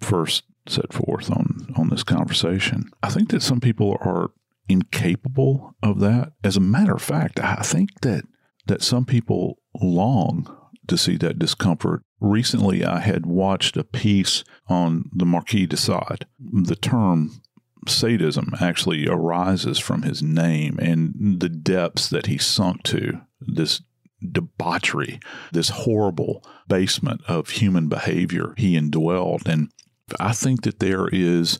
first 0.00 0.44
set 0.66 0.92
forth 0.92 1.30
on 1.30 1.72
on 1.76 1.88
this 1.88 2.02
conversation, 2.02 2.90
I 3.02 3.08
think 3.10 3.30
that 3.30 3.42
some 3.42 3.60
people 3.60 3.96
are 4.00 4.30
incapable 4.68 5.74
of 5.82 6.00
that. 6.00 6.32
As 6.44 6.56
a 6.56 6.60
matter 6.60 6.94
of 6.94 7.02
fact, 7.02 7.40
I 7.40 7.62
think 7.62 8.00
that 8.02 8.24
that 8.66 8.82
some 8.82 9.04
people 9.04 9.58
long 9.80 10.56
to 10.86 10.96
see 10.96 11.16
that 11.16 11.38
discomfort. 11.38 12.02
Recently, 12.20 12.84
I 12.84 13.00
had 13.00 13.24
watched 13.24 13.76
a 13.76 13.84
piece 13.84 14.44
on 14.68 15.08
the 15.12 15.24
Marquis 15.24 15.66
de 15.66 15.76
Sade. 15.76 16.26
The 16.38 16.76
term 16.76 17.40
sadism 17.88 18.52
actually 18.60 19.08
arises 19.08 19.78
from 19.78 20.02
his 20.02 20.22
name 20.22 20.78
and 20.80 21.40
the 21.40 21.48
depths 21.48 22.08
that 22.10 22.26
he 22.26 22.36
sunk 22.36 22.82
to. 22.84 23.20
This 23.40 23.82
debauchery, 24.20 25.18
this 25.52 25.70
horrible 25.70 26.44
basement 26.68 27.22
of 27.26 27.50
human 27.50 27.88
behavior 27.88 28.54
he 28.58 28.78
indwelled. 28.78 29.48
And 29.48 29.70
I 30.18 30.32
think 30.32 30.62
that 30.62 30.80
there 30.80 31.08
is 31.08 31.58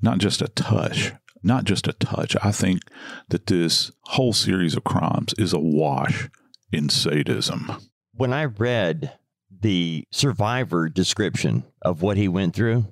not 0.00 0.18
just 0.18 0.42
a 0.42 0.48
touch, 0.48 1.12
not 1.42 1.64
just 1.64 1.88
a 1.88 1.92
touch. 1.92 2.36
I 2.42 2.52
think 2.52 2.82
that 3.28 3.46
this 3.46 3.90
whole 4.02 4.32
series 4.32 4.76
of 4.76 4.84
crimes 4.84 5.34
is 5.38 5.52
awash 5.52 6.28
in 6.70 6.88
sadism. 6.88 7.72
When 8.14 8.32
I 8.32 8.44
read 8.44 9.16
the 9.60 10.04
survivor 10.10 10.88
description 10.88 11.64
of 11.82 12.02
what 12.02 12.16
he 12.16 12.28
went 12.28 12.54
through, 12.54 12.86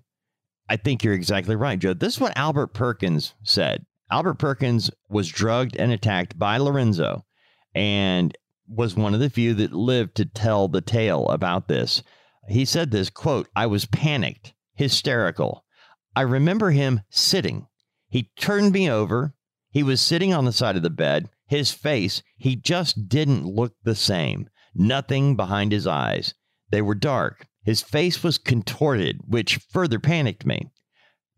I 0.68 0.76
think 0.76 1.03
you're 1.03 1.14
exactly 1.14 1.57
right, 1.57 1.79
Joe. 1.79 1.94
This 1.94 2.14
is 2.14 2.20
what 2.20 2.37
Albert 2.37 2.68
Perkins 2.68 3.35
said. 3.42 3.85
Albert 4.11 4.35
Perkins 4.35 4.90
was 5.09 5.29
drugged 5.29 5.76
and 5.76 5.92
attacked 5.92 6.38
by 6.38 6.59
Lorenzo 6.59 7.24
and 7.74 8.37
was 8.68 8.94
one 8.94 9.14
of 9.14 9.20
the 9.20 9.31
few 9.31 9.55
that 9.55 9.72
lived 9.72 10.16
to 10.16 10.24
tell 10.24 10.68
the 10.68 10.81
tale 10.81 11.29
about 11.29 11.68
this. 11.68 12.03
He 12.48 12.64
said 12.64 12.90
this 12.90 13.11
quote, 13.11 13.48
I 13.55 13.66
was 13.66 13.87
panicked, 13.87 14.55
hysterical. 14.81 15.62
I 16.16 16.23
remember 16.23 16.71
him 16.71 17.03
sitting. 17.11 17.66
He 18.09 18.31
turned 18.38 18.73
me 18.73 18.90
over. 18.90 19.35
He 19.71 19.83
was 19.83 20.01
sitting 20.01 20.33
on 20.33 20.47
the 20.47 20.55
side 20.55 20.75
of 20.75 20.83
the 20.83 20.88
bed. 20.88 21.29
His 21.47 21.71
face, 21.71 22.23
he 22.38 22.57
just 22.57 23.07
didn't 23.07 23.45
look 23.45 23.75
the 23.85 23.95
same. 23.95 24.49
Nothing 24.75 25.37
behind 25.37 25.73
his 25.73 25.87
eyes. 25.87 26.33
They 26.71 26.81
were 26.81 26.95
dark. 26.95 27.47
His 27.62 27.83
face 27.83 28.23
was 28.23 28.38
contorted, 28.38 29.21
which 29.29 29.57
further 29.57 30.01
panicked 30.01 30.47
me. 30.47 30.71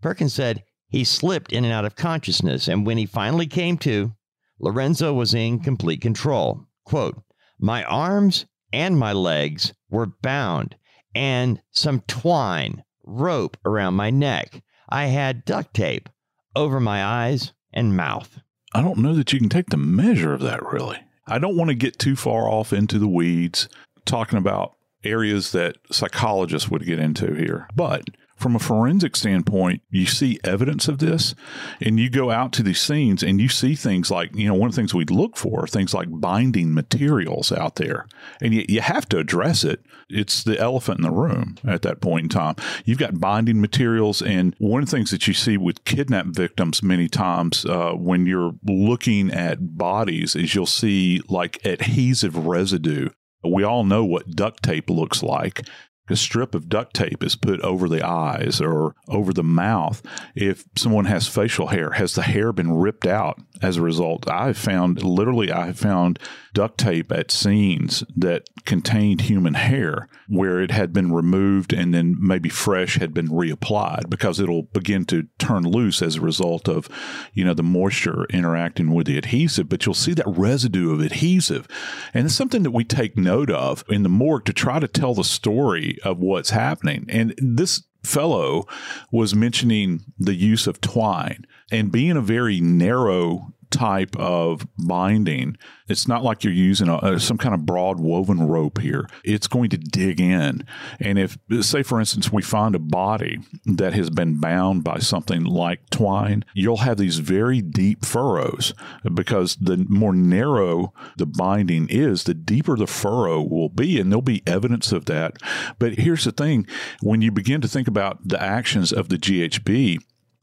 Perkins 0.00 0.34
said 0.34 0.62
he 0.88 1.02
slipped 1.02 1.52
in 1.52 1.64
and 1.64 1.72
out 1.72 1.84
of 1.84 1.96
consciousness, 1.96 2.68
and 2.68 2.86
when 2.86 2.96
he 2.96 3.06
finally 3.06 3.48
came 3.48 3.76
to, 3.78 4.14
Lorenzo 4.60 5.12
was 5.12 5.34
in 5.34 5.58
complete 5.58 6.00
control. 6.00 6.68
Quote, 6.84 7.20
My 7.58 7.82
arms 7.82 8.46
and 8.72 8.96
my 8.96 9.12
legs 9.12 9.72
were 9.90 10.06
bound, 10.22 10.76
and 11.12 11.60
some 11.72 12.02
twine, 12.06 12.84
rope 13.12 13.56
around 13.64 13.94
my 13.94 14.10
neck. 14.10 14.62
I 14.88 15.06
had 15.06 15.44
duct 15.44 15.74
tape 15.74 16.08
over 16.56 16.80
my 16.80 17.04
eyes 17.04 17.52
and 17.72 17.96
mouth. 17.96 18.40
I 18.74 18.82
don't 18.82 18.98
know 18.98 19.14
that 19.14 19.32
you 19.32 19.38
can 19.38 19.48
take 19.48 19.70
the 19.70 19.76
measure 19.76 20.32
of 20.32 20.40
that, 20.40 20.64
really. 20.64 20.98
I 21.26 21.38
don't 21.38 21.56
want 21.56 21.68
to 21.68 21.74
get 21.74 21.98
too 21.98 22.16
far 22.16 22.48
off 22.48 22.72
into 22.72 22.98
the 22.98 23.08
weeds 23.08 23.68
talking 24.04 24.38
about 24.38 24.74
areas 25.04 25.52
that 25.52 25.76
psychologists 25.90 26.68
would 26.68 26.84
get 26.84 26.98
into 26.98 27.34
here. 27.34 27.68
But 27.74 28.04
from 28.42 28.56
a 28.56 28.58
forensic 28.58 29.14
standpoint, 29.14 29.82
you 29.88 30.04
see 30.04 30.40
evidence 30.42 30.88
of 30.88 30.98
this 30.98 31.34
and 31.80 32.00
you 32.00 32.10
go 32.10 32.30
out 32.30 32.52
to 32.52 32.62
these 32.62 32.80
scenes 32.80 33.22
and 33.22 33.40
you 33.40 33.48
see 33.48 33.74
things 33.74 34.10
like, 34.10 34.34
you 34.34 34.48
know, 34.48 34.54
one 34.54 34.68
of 34.68 34.74
the 34.74 34.80
things 34.80 34.92
we 34.92 35.04
look 35.04 35.36
for, 35.36 35.66
things 35.66 35.94
like 35.94 36.08
binding 36.10 36.74
materials 36.74 37.52
out 37.52 37.76
there. 37.76 38.06
And 38.40 38.52
you, 38.52 38.64
you 38.68 38.80
have 38.80 39.08
to 39.10 39.18
address 39.18 39.62
it. 39.62 39.84
It's 40.10 40.42
the 40.42 40.58
elephant 40.58 40.98
in 40.98 41.04
the 41.04 41.12
room 41.12 41.56
at 41.64 41.82
that 41.82 42.00
point 42.00 42.24
in 42.24 42.28
time. 42.28 42.56
You've 42.84 42.98
got 42.98 43.20
binding 43.20 43.60
materials. 43.60 44.20
And 44.20 44.56
one 44.58 44.82
of 44.82 44.90
the 44.90 44.96
things 44.96 45.12
that 45.12 45.28
you 45.28 45.34
see 45.34 45.56
with 45.56 45.84
kidnap 45.84 46.26
victims 46.26 46.82
many 46.82 47.08
times 47.08 47.64
uh, 47.64 47.92
when 47.92 48.26
you're 48.26 48.54
looking 48.66 49.30
at 49.30 49.78
bodies 49.78 50.34
is 50.34 50.54
you'll 50.54 50.66
see 50.66 51.22
like 51.28 51.64
adhesive 51.64 52.36
residue 52.36 53.08
we 53.44 53.64
all 53.64 53.84
know 53.84 54.04
what 54.04 54.30
duct 54.30 54.62
tape 54.62 54.88
looks 54.88 55.22
like 55.22 55.66
a 56.12 56.16
strip 56.16 56.54
of 56.54 56.68
duct 56.68 56.94
tape 56.94 57.24
is 57.24 57.34
put 57.34 57.60
over 57.62 57.88
the 57.88 58.06
eyes 58.06 58.60
or 58.60 58.94
over 59.08 59.32
the 59.32 59.42
mouth. 59.42 60.02
If 60.34 60.64
someone 60.76 61.06
has 61.06 61.26
facial 61.26 61.68
hair, 61.68 61.92
has 61.92 62.14
the 62.14 62.22
hair 62.22 62.52
been 62.52 62.72
ripped 62.72 63.06
out 63.06 63.40
as 63.60 63.76
a 63.76 63.82
result? 63.82 64.28
I've 64.30 64.56
found, 64.56 65.02
literally, 65.02 65.52
I 65.52 65.72
found 65.72 66.18
duct 66.54 66.78
tape 66.78 67.10
at 67.12 67.30
scenes 67.30 68.04
that 68.16 68.48
contained 68.64 69.22
human 69.22 69.54
hair 69.54 70.08
where 70.28 70.60
it 70.60 70.70
had 70.70 70.92
been 70.92 71.12
removed 71.12 71.72
and 71.72 71.92
then 71.92 72.16
maybe 72.18 72.48
fresh 72.48 72.96
had 72.96 73.12
been 73.12 73.28
reapplied 73.28 74.08
because 74.08 74.38
it'll 74.38 74.62
begin 74.62 75.04
to 75.06 75.26
turn 75.38 75.64
loose 75.64 76.02
as 76.02 76.16
a 76.16 76.20
result 76.20 76.68
of, 76.68 76.88
you 77.32 77.44
know, 77.44 77.54
the 77.54 77.62
moisture 77.62 78.24
interacting 78.26 78.94
with 78.94 79.06
the 79.06 79.18
adhesive. 79.18 79.68
But 79.68 79.84
you'll 79.84 79.94
see 79.94 80.14
that 80.14 80.26
residue 80.26 80.92
of 80.92 81.00
adhesive. 81.00 81.66
And 82.14 82.26
it's 82.26 82.34
something 82.34 82.62
that 82.62 82.70
we 82.70 82.84
take 82.84 83.16
note 83.16 83.50
of 83.50 83.84
in 83.88 84.02
the 84.02 84.08
morgue 84.08 84.44
to 84.46 84.52
try 84.52 84.78
to 84.78 84.88
tell 84.88 85.14
the 85.14 85.24
story 85.24 85.98
of 86.04 86.18
what's 86.18 86.50
happening. 86.50 87.06
And 87.08 87.34
this 87.38 87.82
fellow 88.04 88.66
was 89.10 89.34
mentioning 89.34 90.04
the 90.18 90.34
use 90.34 90.66
of 90.66 90.80
twine 90.80 91.44
and 91.70 91.92
being 91.92 92.16
a 92.16 92.22
very 92.22 92.60
narrow 92.60 93.52
type 93.72 94.14
of 94.16 94.66
binding. 94.78 95.56
It's 95.88 96.06
not 96.06 96.22
like 96.22 96.44
you're 96.44 96.52
using 96.52 96.88
a, 96.88 97.18
some 97.18 97.38
kind 97.38 97.54
of 97.54 97.66
broad 97.66 97.98
woven 97.98 98.46
rope 98.46 98.80
here. 98.80 99.08
It's 99.24 99.48
going 99.48 99.70
to 99.70 99.76
dig 99.76 100.20
in. 100.20 100.64
And 101.00 101.18
if, 101.18 101.36
say, 101.60 101.82
for 101.82 101.98
instance, 101.98 102.32
we 102.32 102.42
find 102.42 102.74
a 102.74 102.78
body 102.78 103.38
that 103.66 103.94
has 103.94 104.10
been 104.10 104.38
bound 104.40 104.84
by 104.84 104.98
something 104.98 105.44
like 105.44 105.90
twine, 105.90 106.44
you'll 106.54 106.78
have 106.78 106.98
these 106.98 107.18
very 107.18 107.60
deep 107.60 108.04
furrows 108.04 108.72
because 109.12 109.56
the 109.56 109.84
more 109.88 110.14
narrow 110.14 110.92
the 111.16 111.26
binding 111.26 111.88
is, 111.88 112.24
the 112.24 112.34
deeper 112.34 112.76
the 112.76 112.86
furrow 112.86 113.42
will 113.42 113.68
be. 113.68 113.98
And 113.98 114.12
there'll 114.12 114.22
be 114.22 114.42
evidence 114.46 114.92
of 114.92 115.06
that. 115.06 115.38
But 115.78 115.94
here's 115.98 116.24
the 116.24 116.32
thing 116.32 116.66
when 117.00 117.22
you 117.22 117.32
begin 117.32 117.60
to 117.62 117.68
think 117.68 117.88
about 117.88 118.26
the 118.26 118.40
actions 118.40 118.92
of 118.92 119.08
the 119.08 119.16
GHB, 119.16 119.98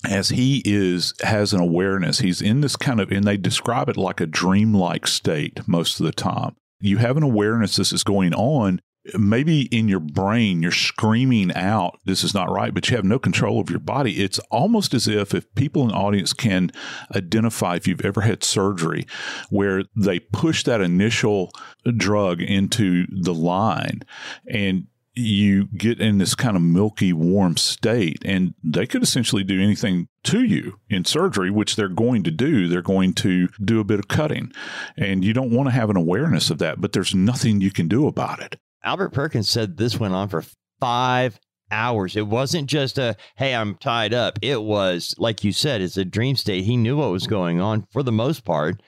as 0.07 0.29
he 0.29 0.61
is 0.65 1.13
has 1.21 1.53
an 1.53 1.59
awareness 1.59 2.19
he's 2.19 2.41
in 2.41 2.61
this 2.61 2.75
kind 2.75 3.01
of 3.01 3.11
and 3.11 3.25
they 3.25 3.37
describe 3.37 3.89
it 3.89 3.97
like 3.97 4.21
a 4.21 4.25
dreamlike 4.25 5.07
state 5.07 5.67
most 5.67 5.99
of 5.99 6.05
the 6.05 6.11
time. 6.11 6.55
You 6.79 6.97
have 6.97 7.17
an 7.17 7.23
awareness 7.23 7.75
this 7.75 7.91
is 7.91 8.03
going 8.03 8.33
on. 8.33 8.79
Maybe 9.17 9.63
in 9.63 9.89
your 9.89 9.99
brain 9.99 10.61
you're 10.61 10.71
screaming 10.71 11.53
out 11.53 11.99
this 12.05 12.23
is 12.23 12.33
not 12.33 12.49
right 12.49 12.73
but 12.73 12.89
you 12.89 12.95
have 12.95 13.05
no 13.05 13.19
control 13.19 13.59
of 13.59 13.69
your 13.69 13.79
body. 13.79 14.21
It's 14.23 14.39
almost 14.51 14.93
as 14.93 15.07
if 15.07 15.33
if 15.33 15.53
people 15.55 15.81
in 15.83 15.89
the 15.89 15.95
audience 15.95 16.31
can 16.31 16.71
identify 17.13 17.75
if 17.75 17.87
you've 17.87 18.05
ever 18.05 18.21
had 18.21 18.43
surgery 18.43 19.05
where 19.49 19.83
they 19.95 20.19
push 20.19 20.63
that 20.63 20.79
initial 20.79 21.51
drug 21.97 22.41
into 22.41 23.05
the 23.09 23.33
line 23.33 24.03
and 24.47 24.87
you 25.19 25.67
get 25.77 25.99
in 25.99 26.17
this 26.17 26.35
kind 26.35 26.55
of 26.55 26.61
milky, 26.61 27.13
warm 27.13 27.57
state, 27.57 28.21
and 28.25 28.53
they 28.63 28.85
could 28.85 29.03
essentially 29.03 29.43
do 29.43 29.61
anything 29.61 30.07
to 30.23 30.43
you 30.43 30.79
in 30.89 31.05
surgery, 31.05 31.49
which 31.49 31.75
they're 31.75 31.89
going 31.89 32.23
to 32.23 32.31
do. 32.31 32.67
They're 32.67 32.81
going 32.81 33.13
to 33.15 33.47
do 33.63 33.79
a 33.79 33.83
bit 33.83 33.99
of 33.99 34.07
cutting, 34.07 34.51
and 34.97 35.23
you 35.23 35.33
don't 35.33 35.51
want 35.51 35.67
to 35.67 35.73
have 35.73 35.89
an 35.89 35.97
awareness 35.97 36.49
of 36.49 36.57
that, 36.59 36.81
but 36.81 36.93
there's 36.93 37.13
nothing 37.13 37.61
you 37.61 37.71
can 37.71 37.87
do 37.87 38.07
about 38.07 38.39
it. 38.41 38.59
Albert 38.83 39.09
Perkins 39.09 39.49
said 39.49 39.77
this 39.77 39.99
went 39.99 40.13
on 40.13 40.29
for 40.29 40.43
five 40.79 41.39
hours. 41.71 42.15
It 42.15 42.27
wasn't 42.27 42.69
just 42.69 42.97
a, 42.97 43.15
hey, 43.35 43.53
I'm 43.53 43.75
tied 43.75 44.13
up. 44.13 44.39
It 44.41 44.61
was, 44.61 45.13
like 45.17 45.43
you 45.43 45.51
said, 45.51 45.81
it's 45.81 45.97
a 45.97 46.05
dream 46.05 46.35
state. 46.35 46.63
He 46.63 46.77
knew 46.77 46.97
what 46.97 47.11
was 47.11 47.27
going 47.27 47.59
on 47.59 47.85
for 47.91 48.03
the 48.03 48.11
most 48.11 48.45
part, 48.45 48.81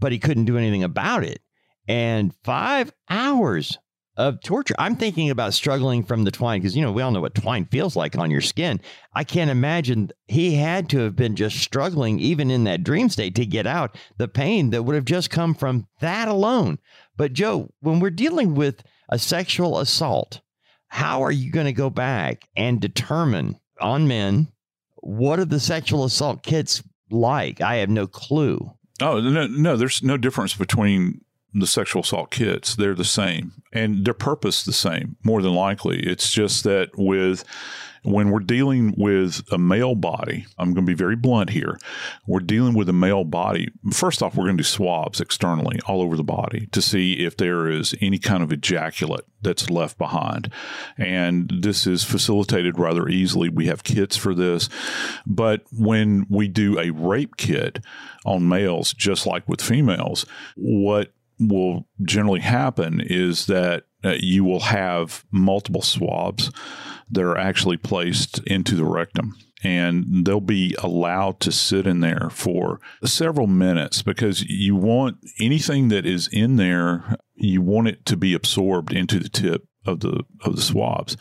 but 0.00 0.12
he 0.12 0.18
couldn't 0.18 0.46
do 0.46 0.56
anything 0.56 0.82
about 0.82 1.24
it. 1.24 1.40
And 1.88 2.34
five 2.44 2.92
hours 3.10 3.78
of 4.16 4.40
torture. 4.42 4.74
I'm 4.78 4.96
thinking 4.96 5.30
about 5.30 5.54
struggling 5.54 6.04
from 6.04 6.24
the 6.24 6.30
twine 6.30 6.60
because, 6.60 6.76
you 6.76 6.82
know, 6.82 6.92
we 6.92 7.02
all 7.02 7.10
know 7.10 7.20
what 7.20 7.34
twine 7.34 7.64
feels 7.66 7.96
like 7.96 8.16
on 8.16 8.30
your 8.30 8.40
skin. 8.40 8.80
I 9.14 9.24
can't 9.24 9.50
imagine 9.50 10.10
he 10.26 10.54
had 10.54 10.88
to 10.90 10.98
have 11.00 11.16
been 11.16 11.36
just 11.36 11.58
struggling, 11.58 12.20
even 12.20 12.50
in 12.50 12.64
that 12.64 12.84
dream 12.84 13.08
state, 13.08 13.34
to 13.36 13.46
get 13.46 13.66
out 13.66 13.96
the 14.18 14.28
pain 14.28 14.70
that 14.70 14.82
would 14.82 14.94
have 14.94 15.04
just 15.04 15.30
come 15.30 15.54
from 15.54 15.86
that 16.00 16.28
alone. 16.28 16.78
But, 17.16 17.32
Joe, 17.32 17.70
when 17.80 18.00
we're 18.00 18.10
dealing 18.10 18.54
with 18.54 18.82
a 19.08 19.18
sexual 19.18 19.78
assault, 19.78 20.40
how 20.88 21.22
are 21.22 21.32
you 21.32 21.50
going 21.50 21.66
to 21.66 21.72
go 21.72 21.90
back 21.90 22.48
and 22.56 22.80
determine 22.80 23.58
on 23.80 24.06
men 24.06 24.48
what 25.02 25.40
are 25.40 25.44
the 25.44 25.60
sexual 25.60 26.04
assault 26.04 26.42
kits 26.42 26.82
like? 27.10 27.60
I 27.60 27.76
have 27.76 27.90
no 27.90 28.06
clue. 28.06 28.72
Oh 29.00 29.20
no, 29.20 29.46
no, 29.48 29.76
there's 29.76 30.02
no 30.02 30.16
difference 30.16 30.54
between 30.54 31.20
the 31.54 31.66
sexual 31.66 32.02
assault 32.02 32.30
kits. 32.30 32.74
They're 32.74 32.94
the 32.94 33.04
same, 33.04 33.52
and 33.72 34.04
their 34.04 34.14
purpose 34.14 34.64
the 34.64 34.72
same. 34.72 35.16
More 35.22 35.42
than 35.42 35.54
likely, 35.54 36.00
it's 36.00 36.32
just 36.32 36.64
that 36.64 36.90
with 36.96 37.44
when 38.04 38.30
we're 38.30 38.40
dealing 38.40 38.94
with 38.96 39.42
a 39.52 39.58
male 39.58 39.94
body, 39.94 40.46
I'm 40.58 40.74
going 40.74 40.84
to 40.86 40.90
be 40.90 40.96
very 40.96 41.14
blunt 41.14 41.50
here. 41.50 41.78
We're 42.26 42.40
dealing 42.40 42.74
with 42.74 42.88
a 42.88 42.92
male 42.92 43.24
body. 43.24 43.68
First 43.92 44.22
off, 44.22 44.34
we're 44.34 44.46
going 44.46 44.56
to 44.56 44.62
do 44.62 44.66
swabs 44.68 45.20
externally 45.20 45.78
all 45.86 46.02
over 46.02 46.16
the 46.16 46.24
body 46.24 46.66
to 46.72 46.82
see 46.82 47.24
if 47.24 47.36
there 47.36 47.68
is 47.68 47.94
any 48.00 48.18
kind 48.18 48.42
of 48.42 48.52
ejaculate 48.52 49.24
that's 49.40 49.70
left 49.70 49.98
behind. 49.98 50.52
And 50.96 51.50
this 51.62 51.86
is 51.86 52.02
facilitated 52.02 52.78
rather 52.78 53.08
easily. 53.08 53.48
We 53.48 53.66
have 53.66 53.84
kits 53.84 54.16
for 54.16 54.34
this. 54.34 54.68
But 55.24 55.62
when 55.70 56.26
we 56.28 56.48
do 56.48 56.80
a 56.80 56.90
rape 56.90 57.36
kit 57.36 57.78
on 58.24 58.48
males, 58.48 58.92
just 58.92 59.26
like 59.26 59.48
with 59.48 59.62
females, 59.62 60.26
what 60.56 61.12
will 61.48 61.86
generally 62.04 62.40
happen 62.40 63.00
is 63.00 63.46
that 63.46 63.84
uh, 64.04 64.14
you 64.18 64.44
will 64.44 64.60
have 64.60 65.24
multiple 65.30 65.82
swabs 65.82 66.50
that 67.10 67.22
are 67.22 67.38
actually 67.38 67.76
placed 67.76 68.38
into 68.46 68.74
the 68.74 68.84
rectum 68.84 69.34
and 69.64 70.26
they'll 70.26 70.40
be 70.40 70.74
allowed 70.78 71.38
to 71.40 71.52
sit 71.52 71.86
in 71.86 72.00
there 72.00 72.28
for 72.30 72.80
several 73.04 73.46
minutes 73.46 74.02
because 74.02 74.42
you 74.42 74.74
want 74.74 75.18
anything 75.40 75.88
that 75.88 76.04
is 76.04 76.28
in 76.32 76.56
there 76.56 77.16
you 77.34 77.60
want 77.60 77.88
it 77.88 78.04
to 78.06 78.16
be 78.16 78.34
absorbed 78.34 78.92
into 78.92 79.18
the 79.18 79.28
tip 79.28 79.64
of 79.86 80.00
the 80.00 80.24
of 80.42 80.56
the 80.56 80.62
swabs. 80.62 81.16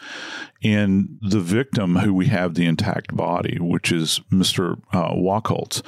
and 0.63 1.17
the 1.21 1.39
victim 1.39 1.95
who 1.97 2.13
we 2.13 2.27
have 2.27 2.53
the 2.53 2.65
intact 2.65 3.15
body, 3.15 3.57
which 3.59 3.91
is 3.91 4.21
Mr. 4.31 4.79
Uh, 4.93 5.13
Wachholtz, 5.13 5.81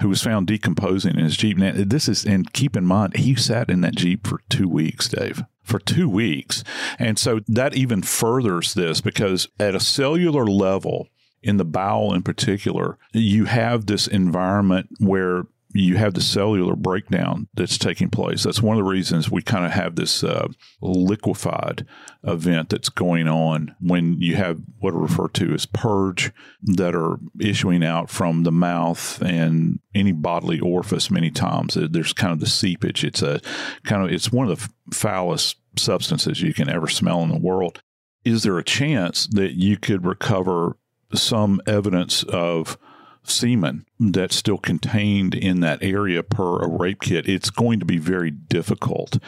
who 0.00 0.08
was 0.08 0.22
found 0.22 0.46
decomposing 0.46 1.16
in 1.16 1.24
his 1.24 1.36
Jeep. 1.36 1.58
Now, 1.58 1.72
this 1.74 2.08
is, 2.08 2.24
and 2.24 2.52
keep 2.52 2.76
in 2.76 2.86
mind, 2.86 3.16
he 3.16 3.34
sat 3.34 3.68
in 3.68 3.80
that 3.80 3.96
Jeep 3.96 4.26
for 4.26 4.40
two 4.48 4.68
weeks, 4.68 5.08
Dave 5.08 5.42
for 5.64 5.78
two 5.78 6.08
weeks. 6.08 6.64
And 6.98 7.18
so 7.18 7.40
that 7.46 7.74
even 7.74 8.02
furthers 8.02 8.74
this 8.74 9.00
because 9.00 9.48
at 9.58 9.74
a 9.74 9.80
cellular 9.80 10.44
level, 10.44 11.08
in 11.42 11.56
the 11.56 11.64
bowel 11.64 12.12
in 12.12 12.22
particular, 12.22 12.98
you 13.12 13.46
have 13.46 13.86
this 13.86 14.06
environment 14.06 14.88
where 14.98 15.44
you 15.72 15.96
have 15.96 16.14
the 16.14 16.20
cellular 16.20 16.74
breakdown 16.74 17.48
that's 17.54 17.78
taking 17.78 18.10
place. 18.10 18.42
That's 18.42 18.62
one 18.62 18.76
of 18.76 18.84
the 18.84 18.90
reasons 18.90 19.30
we 19.30 19.42
kind 19.42 19.64
of 19.64 19.72
have 19.72 19.96
this 19.96 20.24
uh, 20.24 20.48
liquefied 20.80 21.86
event 22.24 22.70
that's 22.70 22.88
going 22.88 23.28
on 23.28 23.74
when 23.80 24.20
you 24.20 24.36
have 24.36 24.60
what 24.80 24.94
are 24.94 24.98
referred 24.98 25.34
to 25.34 25.54
as 25.54 25.66
purge 25.66 26.32
that 26.62 26.94
are 26.94 27.18
issuing 27.40 27.84
out 27.84 28.10
from 28.10 28.42
the 28.42 28.52
mouth 28.52 29.20
and 29.22 29.78
any 29.94 30.12
bodily 30.12 30.58
orifice. 30.58 31.10
Many 31.10 31.30
times 31.30 31.76
there's 31.78 32.12
kind 32.12 32.32
of 32.32 32.40
the 32.40 32.46
seepage. 32.46 33.04
It's 33.04 33.22
a 33.22 33.40
kind 33.84 34.04
of 34.04 34.12
it's 34.12 34.32
one 34.32 34.48
of 34.48 34.58
the 34.58 34.94
foulest 34.94 35.56
substances 35.76 36.42
you 36.42 36.52
can 36.52 36.68
ever 36.68 36.88
smell 36.88 37.22
in 37.22 37.30
the 37.30 37.38
world. 37.38 37.82
Is 38.24 38.42
there 38.42 38.58
a 38.58 38.64
chance 38.64 39.26
that 39.28 39.52
you 39.52 39.78
could 39.78 40.04
recover 40.04 40.76
some 41.14 41.60
evidence 41.66 42.22
of 42.24 42.78
semen 43.24 43.86
that's 43.98 44.36
still 44.36 44.58
contained 44.58 45.34
in 45.34 45.60
that 45.60 45.82
area 45.82 46.22
per 46.22 46.60
a 46.60 46.68
rape 46.68 47.00
kit, 47.00 47.28
it's 47.28 47.50
going 47.50 47.80
to 47.80 47.86
be 47.86 47.98
very 47.98 48.30
difficult. 48.30 49.18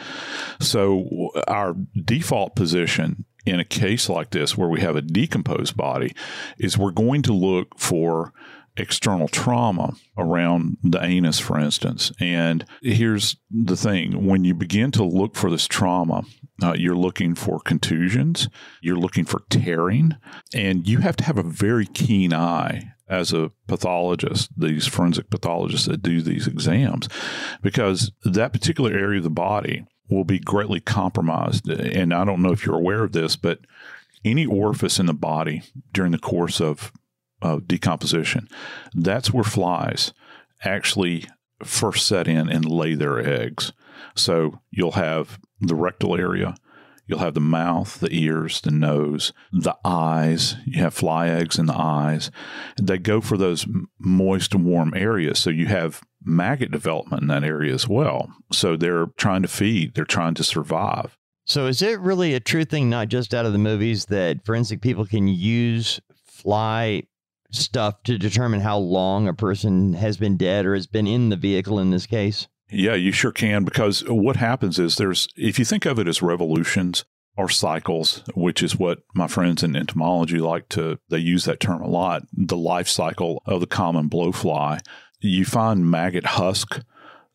So, 0.59 1.31
our 1.47 1.75
default 1.95 2.55
position 2.55 3.25
in 3.45 3.59
a 3.59 3.65
case 3.65 4.09
like 4.09 4.29
this, 4.29 4.57
where 4.57 4.69
we 4.69 4.81
have 4.81 4.95
a 4.95 5.01
decomposed 5.01 5.75
body, 5.75 6.15
is 6.57 6.77
we're 6.77 6.91
going 6.91 7.21
to 7.23 7.33
look 7.33 7.77
for 7.77 8.33
external 8.77 9.27
trauma 9.27 9.93
around 10.17 10.77
the 10.83 11.03
anus, 11.03 11.39
for 11.39 11.59
instance. 11.59 12.11
And 12.19 12.65
here's 12.81 13.35
the 13.51 13.77
thing 13.77 14.25
when 14.25 14.43
you 14.43 14.53
begin 14.53 14.91
to 14.91 15.03
look 15.03 15.35
for 15.35 15.51
this 15.51 15.67
trauma, 15.67 16.23
uh, 16.61 16.73
you're 16.73 16.95
looking 16.95 17.35
for 17.35 17.59
contusions, 17.59 18.49
you're 18.81 18.97
looking 18.97 19.25
for 19.25 19.43
tearing, 19.49 20.15
and 20.53 20.87
you 20.87 20.99
have 20.99 21.15
to 21.17 21.23
have 21.23 21.37
a 21.37 21.43
very 21.43 21.85
keen 21.85 22.33
eye 22.33 22.93
as 23.13 23.31
a 23.31 23.51
pathologist, 23.67 24.49
these 24.57 24.87
forensic 24.87 25.29
pathologists 25.29 25.87
that 25.87 26.01
do 26.01 26.21
these 26.21 26.47
exams, 26.47 27.07
because 27.61 28.11
that 28.23 28.51
particular 28.51 28.91
area 28.91 29.19
of 29.19 29.23
the 29.23 29.29
body 29.29 29.85
will 30.09 30.23
be 30.23 30.39
greatly 30.39 30.79
compromised. 30.79 31.69
And 31.69 32.11
I 32.13 32.25
don't 32.25 32.41
know 32.41 32.51
if 32.51 32.65
you're 32.65 32.75
aware 32.75 33.03
of 33.03 33.11
this, 33.11 33.35
but 33.35 33.59
any 34.25 34.45
orifice 34.45 34.99
in 34.99 35.05
the 35.05 35.13
body 35.13 35.61
during 35.91 36.11
the 36.11 36.17
course 36.17 36.59
of, 36.59 36.91
of 37.41 37.67
decomposition, 37.67 38.47
that's 38.95 39.31
where 39.31 39.43
flies 39.43 40.11
actually 40.63 41.25
first 41.63 42.07
set 42.07 42.27
in 42.27 42.49
and 42.49 42.65
lay 42.65 42.95
their 42.95 43.19
eggs. 43.19 43.73
So 44.15 44.59
you'll 44.71 44.93
have 44.93 45.39
the 45.61 45.75
rectal 45.75 46.17
area, 46.17 46.55
You'll 47.05 47.19
have 47.19 47.33
the 47.33 47.41
mouth, 47.41 47.99
the 47.99 48.13
ears, 48.13 48.61
the 48.61 48.71
nose, 48.71 49.33
the 49.51 49.75
eyes. 49.83 50.55
You 50.65 50.81
have 50.81 50.93
fly 50.93 51.27
eggs 51.27 51.59
in 51.59 51.65
the 51.65 51.77
eyes. 51.77 52.31
They 52.81 52.97
go 52.97 53.19
for 53.19 53.37
those 53.37 53.67
moist 53.99 54.53
and 54.53 54.65
warm 54.65 54.93
areas. 54.95 55.39
So 55.39 55.49
you 55.49 55.65
have 55.65 56.01
maggot 56.23 56.71
development 56.71 57.23
in 57.23 57.27
that 57.27 57.43
area 57.43 57.73
as 57.73 57.87
well. 57.87 58.31
So 58.51 58.77
they're 58.77 59.07
trying 59.17 59.41
to 59.41 59.47
feed, 59.49 59.95
they're 59.95 60.05
trying 60.05 60.35
to 60.35 60.43
survive. 60.43 61.17
So 61.45 61.67
is 61.67 61.81
it 61.81 61.99
really 61.99 62.33
a 62.33 62.39
true 62.39 62.63
thing, 62.63 62.89
not 62.89 63.09
just 63.09 63.33
out 63.33 63.45
of 63.45 63.51
the 63.51 63.59
movies, 63.59 64.05
that 64.05 64.45
forensic 64.45 64.81
people 64.81 65.05
can 65.05 65.27
use 65.27 65.99
fly 66.25 67.03
stuff 67.51 68.01
to 68.03 68.17
determine 68.17 68.61
how 68.61 68.77
long 68.77 69.27
a 69.27 69.33
person 69.33 69.93
has 69.93 70.15
been 70.17 70.37
dead 70.37 70.65
or 70.65 70.73
has 70.73 70.87
been 70.87 71.05
in 71.05 71.29
the 71.29 71.35
vehicle 71.35 71.79
in 71.79 71.89
this 71.89 72.05
case? 72.05 72.47
Yeah, 72.73 72.95
you 72.95 73.11
sure 73.11 73.31
can. 73.31 73.63
Because 73.63 74.03
what 74.07 74.35
happens 74.37 74.79
is 74.79 74.95
there's, 74.95 75.27
if 75.35 75.59
you 75.59 75.65
think 75.65 75.85
of 75.85 75.99
it 75.99 76.07
as 76.07 76.21
revolutions 76.21 77.05
or 77.37 77.49
cycles, 77.49 78.23
which 78.35 78.61
is 78.61 78.77
what 78.77 78.99
my 79.15 79.27
friends 79.27 79.63
in 79.63 79.75
entomology 79.75 80.39
like 80.39 80.69
to, 80.69 80.99
they 81.09 81.19
use 81.19 81.45
that 81.45 81.59
term 81.59 81.81
a 81.81 81.87
lot, 81.87 82.23
the 82.33 82.57
life 82.57 82.87
cycle 82.87 83.41
of 83.45 83.59
the 83.59 83.67
common 83.67 84.09
blowfly, 84.09 84.79
you 85.19 85.45
find 85.45 85.89
maggot 85.89 86.25
husk 86.25 86.81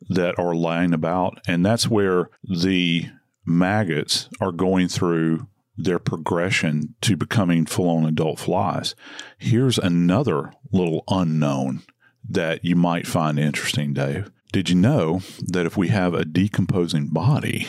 that 0.08 0.38
are 0.38 0.54
laying 0.54 0.92
about. 0.92 1.40
And 1.48 1.64
that's 1.64 1.88
where 1.88 2.30
the 2.42 3.06
maggots 3.44 4.28
are 4.40 4.52
going 4.52 4.88
through 4.88 5.48
their 5.76 5.98
progression 5.98 6.94
to 7.00 7.16
becoming 7.16 7.64
full 7.64 7.88
on 7.88 8.04
adult 8.04 8.40
flies. 8.40 8.94
Here's 9.38 9.78
another 9.78 10.52
little 10.72 11.04
unknown 11.08 11.82
that 12.28 12.64
you 12.64 12.74
might 12.76 13.06
find 13.06 13.38
interesting, 13.38 13.94
Dave. 13.94 14.30
Did 14.50 14.70
you 14.70 14.76
know 14.76 15.20
that 15.46 15.66
if 15.66 15.76
we 15.76 15.88
have 15.88 16.14
a 16.14 16.24
decomposing 16.24 17.08
body, 17.08 17.66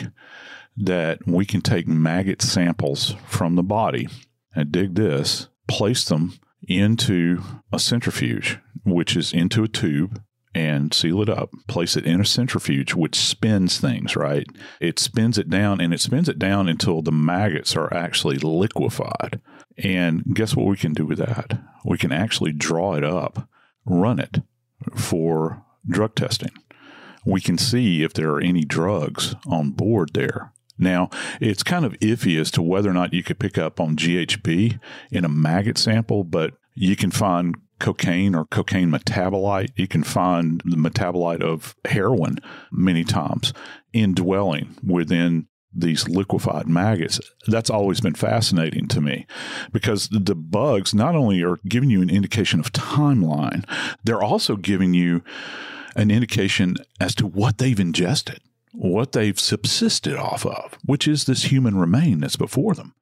that 0.76 1.26
we 1.26 1.44
can 1.44 1.60
take 1.60 1.86
maggot 1.86 2.40
samples 2.40 3.14
from 3.26 3.56
the 3.56 3.62
body 3.62 4.08
and 4.54 4.72
dig 4.72 4.94
this, 4.94 5.48
place 5.68 6.04
them 6.04 6.38
into 6.66 7.42
a 7.72 7.78
centrifuge, 7.78 8.58
which 8.84 9.14
is 9.14 9.32
into 9.32 9.62
a 9.62 9.68
tube, 9.68 10.22
and 10.54 10.92
seal 10.94 11.20
it 11.20 11.28
up, 11.28 11.50
place 11.68 11.96
it 11.96 12.06
in 12.06 12.20
a 12.20 12.24
centrifuge, 12.24 12.94
which 12.94 13.14
spins 13.14 13.78
things, 13.78 14.16
right? 14.16 14.46
It 14.80 14.98
spins 14.98 15.36
it 15.36 15.50
down 15.50 15.80
and 15.80 15.92
it 15.92 16.00
spins 16.00 16.28
it 16.28 16.38
down 16.38 16.68
until 16.68 17.02
the 17.02 17.12
maggots 17.12 17.76
are 17.76 17.92
actually 17.94 18.38
liquefied. 18.38 19.40
And 19.76 20.24
guess 20.34 20.56
what 20.56 20.66
we 20.66 20.76
can 20.76 20.92
do 20.92 21.06
with 21.06 21.18
that? 21.18 21.60
We 21.84 21.98
can 21.98 22.10
actually 22.10 22.52
draw 22.52 22.94
it 22.94 23.04
up, 23.04 23.48
run 23.84 24.18
it 24.18 24.38
for 24.96 25.62
drug 25.86 26.14
testing 26.14 26.50
we 27.24 27.40
can 27.40 27.58
see 27.58 28.02
if 28.02 28.12
there 28.12 28.30
are 28.30 28.40
any 28.40 28.64
drugs 28.64 29.34
on 29.46 29.70
board 29.70 30.10
there. 30.14 30.52
Now, 30.78 31.10
it's 31.40 31.62
kind 31.62 31.84
of 31.84 31.92
iffy 32.00 32.40
as 32.40 32.50
to 32.52 32.62
whether 32.62 32.88
or 32.88 32.94
not 32.94 33.12
you 33.12 33.22
could 33.22 33.38
pick 33.38 33.58
up 33.58 33.78
on 33.78 33.96
GHB 33.96 34.80
in 35.10 35.24
a 35.24 35.28
maggot 35.28 35.76
sample, 35.76 36.24
but 36.24 36.54
you 36.74 36.96
can 36.96 37.10
find 37.10 37.54
cocaine 37.78 38.34
or 38.34 38.46
cocaine 38.46 38.90
metabolite. 38.90 39.70
You 39.76 39.86
can 39.86 40.02
find 40.02 40.62
the 40.64 40.76
metabolite 40.76 41.42
of 41.42 41.74
heroin 41.84 42.38
many 42.72 43.04
times 43.04 43.52
indwelling 43.92 44.76
within 44.86 45.48
these 45.72 46.08
liquefied 46.08 46.66
maggots. 46.66 47.20
That's 47.46 47.70
always 47.70 48.00
been 48.00 48.14
fascinating 48.14 48.88
to 48.88 49.00
me 49.00 49.26
because 49.72 50.08
the 50.08 50.34
bugs 50.34 50.94
not 50.94 51.14
only 51.14 51.42
are 51.42 51.58
giving 51.68 51.90
you 51.90 52.02
an 52.02 52.10
indication 52.10 52.58
of 52.58 52.72
timeline, 52.72 53.64
they're 54.04 54.22
also 54.22 54.56
giving 54.56 54.94
you 54.94 55.22
an 55.96 56.10
indication 56.10 56.76
as 57.00 57.14
to 57.16 57.26
what 57.26 57.58
they've 57.58 57.80
ingested, 57.80 58.40
what 58.72 59.12
they've 59.12 59.38
subsisted 59.38 60.16
off 60.16 60.46
of, 60.46 60.78
which 60.84 61.08
is 61.08 61.24
this 61.24 61.44
human 61.44 61.76
remain 61.76 62.20
that's 62.20 62.36
before 62.36 62.74
them. 62.74 62.94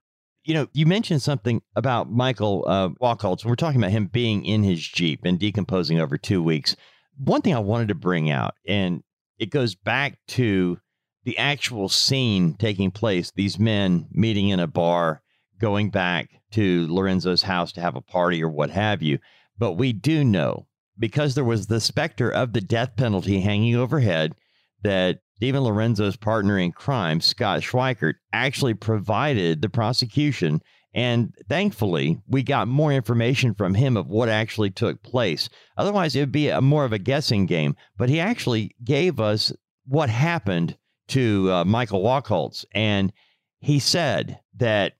You 0.44 0.54
know, 0.54 0.68
you 0.72 0.86
mentioned 0.86 1.20
something 1.20 1.60
about 1.76 2.10
Michael 2.10 2.64
uh, 2.66 2.88
Wachholtz, 3.00 3.44
we're 3.44 3.54
talking 3.54 3.80
about 3.80 3.90
him 3.90 4.06
being 4.06 4.44
in 4.44 4.62
his 4.62 4.80
Jeep 4.80 5.20
and 5.24 5.38
decomposing 5.38 6.00
over 6.00 6.16
two 6.16 6.42
weeks. 6.42 6.74
One 7.18 7.42
thing 7.42 7.54
I 7.54 7.58
wanted 7.58 7.88
to 7.88 7.94
bring 7.94 8.30
out, 8.30 8.54
and 8.66 9.02
it 9.38 9.50
goes 9.50 9.74
back 9.74 10.18
to 10.28 10.78
the 11.24 11.36
actual 11.36 11.88
scene 11.88 12.54
taking 12.54 12.90
place, 12.90 13.30
these 13.34 13.58
men 13.58 14.06
meeting 14.10 14.48
in 14.48 14.60
a 14.60 14.66
bar, 14.66 15.20
going 15.60 15.90
back 15.90 16.30
to 16.52 16.86
Lorenzo's 16.88 17.42
house 17.42 17.72
to 17.72 17.80
have 17.80 17.96
a 17.96 18.00
party 18.00 18.42
or 18.42 18.48
what 18.48 18.70
have 18.70 19.02
you. 19.02 19.18
But 19.58 19.72
we 19.72 19.92
do 19.92 20.24
know 20.24 20.67
because 20.98 21.34
there 21.34 21.44
was 21.44 21.66
the 21.66 21.80
specter 21.80 22.30
of 22.30 22.52
the 22.52 22.60
death 22.60 22.96
penalty 22.96 23.40
hanging 23.40 23.76
overhead, 23.76 24.34
that 24.82 25.20
Steven 25.36 25.62
Lorenzo's 25.62 26.16
partner 26.16 26.58
in 26.58 26.72
crime, 26.72 27.20
Scott 27.20 27.60
Schweikert, 27.60 28.14
actually 28.32 28.74
provided 28.74 29.62
the 29.62 29.68
prosecution. 29.68 30.60
And 30.92 31.32
thankfully, 31.48 32.20
we 32.26 32.42
got 32.42 32.66
more 32.66 32.92
information 32.92 33.54
from 33.54 33.74
him 33.74 33.96
of 33.96 34.08
what 34.08 34.28
actually 34.28 34.70
took 34.70 35.02
place. 35.02 35.48
Otherwise, 35.76 36.16
it 36.16 36.20
would 36.20 36.32
be 36.32 36.48
a, 36.48 36.60
more 36.60 36.84
of 36.84 36.92
a 36.92 36.98
guessing 36.98 37.46
game. 37.46 37.76
But 37.96 38.08
he 38.08 38.18
actually 38.18 38.74
gave 38.82 39.20
us 39.20 39.52
what 39.86 40.10
happened 40.10 40.76
to 41.08 41.52
uh, 41.52 41.64
Michael 41.64 42.02
Wachholtz. 42.02 42.64
And 42.72 43.12
he 43.60 43.78
said 43.78 44.40
that 44.56 44.94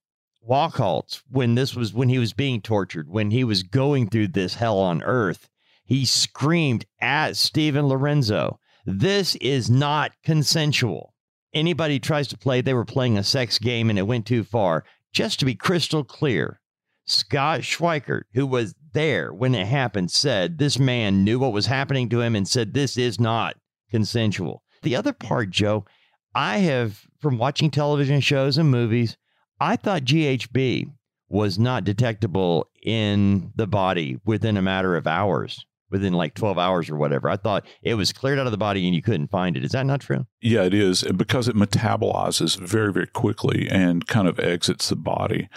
Wachholtz, 0.48 1.22
when 1.30 1.56
this 1.56 1.74
was 1.74 1.92
when 1.92 2.08
he 2.08 2.18
was 2.18 2.32
being 2.32 2.60
tortured, 2.60 3.08
when 3.08 3.30
he 3.30 3.44
was 3.44 3.62
going 3.62 4.08
through 4.08 4.28
this 4.28 4.54
hell 4.54 4.78
on 4.78 5.02
earth, 5.02 5.48
he 5.88 6.04
screamed 6.04 6.84
at 7.00 7.34
Steven 7.34 7.86
Lorenzo, 7.86 8.60
This 8.84 9.36
is 9.36 9.70
not 9.70 10.12
consensual. 10.22 11.14
Anybody 11.54 11.98
tries 11.98 12.28
to 12.28 12.36
play, 12.36 12.60
they 12.60 12.74
were 12.74 12.84
playing 12.84 13.16
a 13.16 13.24
sex 13.24 13.58
game 13.58 13.88
and 13.88 13.98
it 13.98 14.06
went 14.06 14.26
too 14.26 14.44
far. 14.44 14.84
Just 15.14 15.38
to 15.38 15.46
be 15.46 15.54
crystal 15.54 16.04
clear, 16.04 16.60
Scott 17.06 17.60
Schweikert, 17.60 18.24
who 18.34 18.46
was 18.46 18.74
there 18.92 19.32
when 19.32 19.54
it 19.54 19.66
happened, 19.66 20.10
said 20.10 20.58
this 20.58 20.78
man 20.78 21.24
knew 21.24 21.38
what 21.38 21.54
was 21.54 21.64
happening 21.64 22.10
to 22.10 22.20
him 22.20 22.36
and 22.36 22.46
said 22.46 22.74
this 22.74 22.98
is 22.98 23.18
not 23.18 23.56
consensual. 23.90 24.62
The 24.82 24.94
other 24.94 25.14
part, 25.14 25.48
Joe, 25.48 25.86
I 26.34 26.58
have, 26.58 27.00
from 27.18 27.38
watching 27.38 27.70
television 27.70 28.20
shows 28.20 28.58
and 28.58 28.70
movies, 28.70 29.16
I 29.58 29.76
thought 29.76 30.02
GHB 30.02 30.92
was 31.30 31.58
not 31.58 31.84
detectable 31.84 32.68
in 32.82 33.52
the 33.56 33.66
body 33.66 34.20
within 34.26 34.58
a 34.58 34.62
matter 34.62 34.94
of 34.94 35.06
hours 35.06 35.64
within 35.90 36.12
like 36.12 36.34
12 36.34 36.58
hours 36.58 36.90
or 36.90 36.96
whatever. 36.96 37.28
I 37.28 37.36
thought 37.36 37.66
it 37.82 37.94
was 37.94 38.12
cleared 38.12 38.38
out 38.38 38.46
of 38.46 38.52
the 38.52 38.58
body 38.58 38.86
and 38.86 38.94
you 38.94 39.02
couldn't 39.02 39.30
find 39.30 39.56
it. 39.56 39.64
Is 39.64 39.72
that 39.72 39.86
not 39.86 40.00
true? 40.00 40.26
Yeah, 40.40 40.64
it 40.64 40.74
is 40.74 41.02
because 41.02 41.48
it 41.48 41.56
metabolizes 41.56 42.58
very, 42.58 42.92
very 42.92 43.06
quickly 43.06 43.68
and 43.70 44.06
kind 44.06 44.28
of 44.28 44.38
exits 44.38 44.88
the 44.88 44.96
body. 44.96 45.48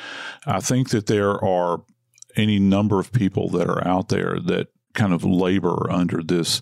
I 0.45 0.59
think 0.59 0.89
that 0.89 1.07
there 1.07 1.43
are 1.43 1.83
any 2.35 2.59
number 2.59 2.99
of 2.99 3.11
people 3.11 3.49
that 3.49 3.67
are 3.67 3.85
out 3.85 4.09
there 4.09 4.39
that 4.39 4.67
kind 4.93 5.13
of 5.13 5.23
labor 5.23 5.89
under 5.89 6.21
this 6.21 6.61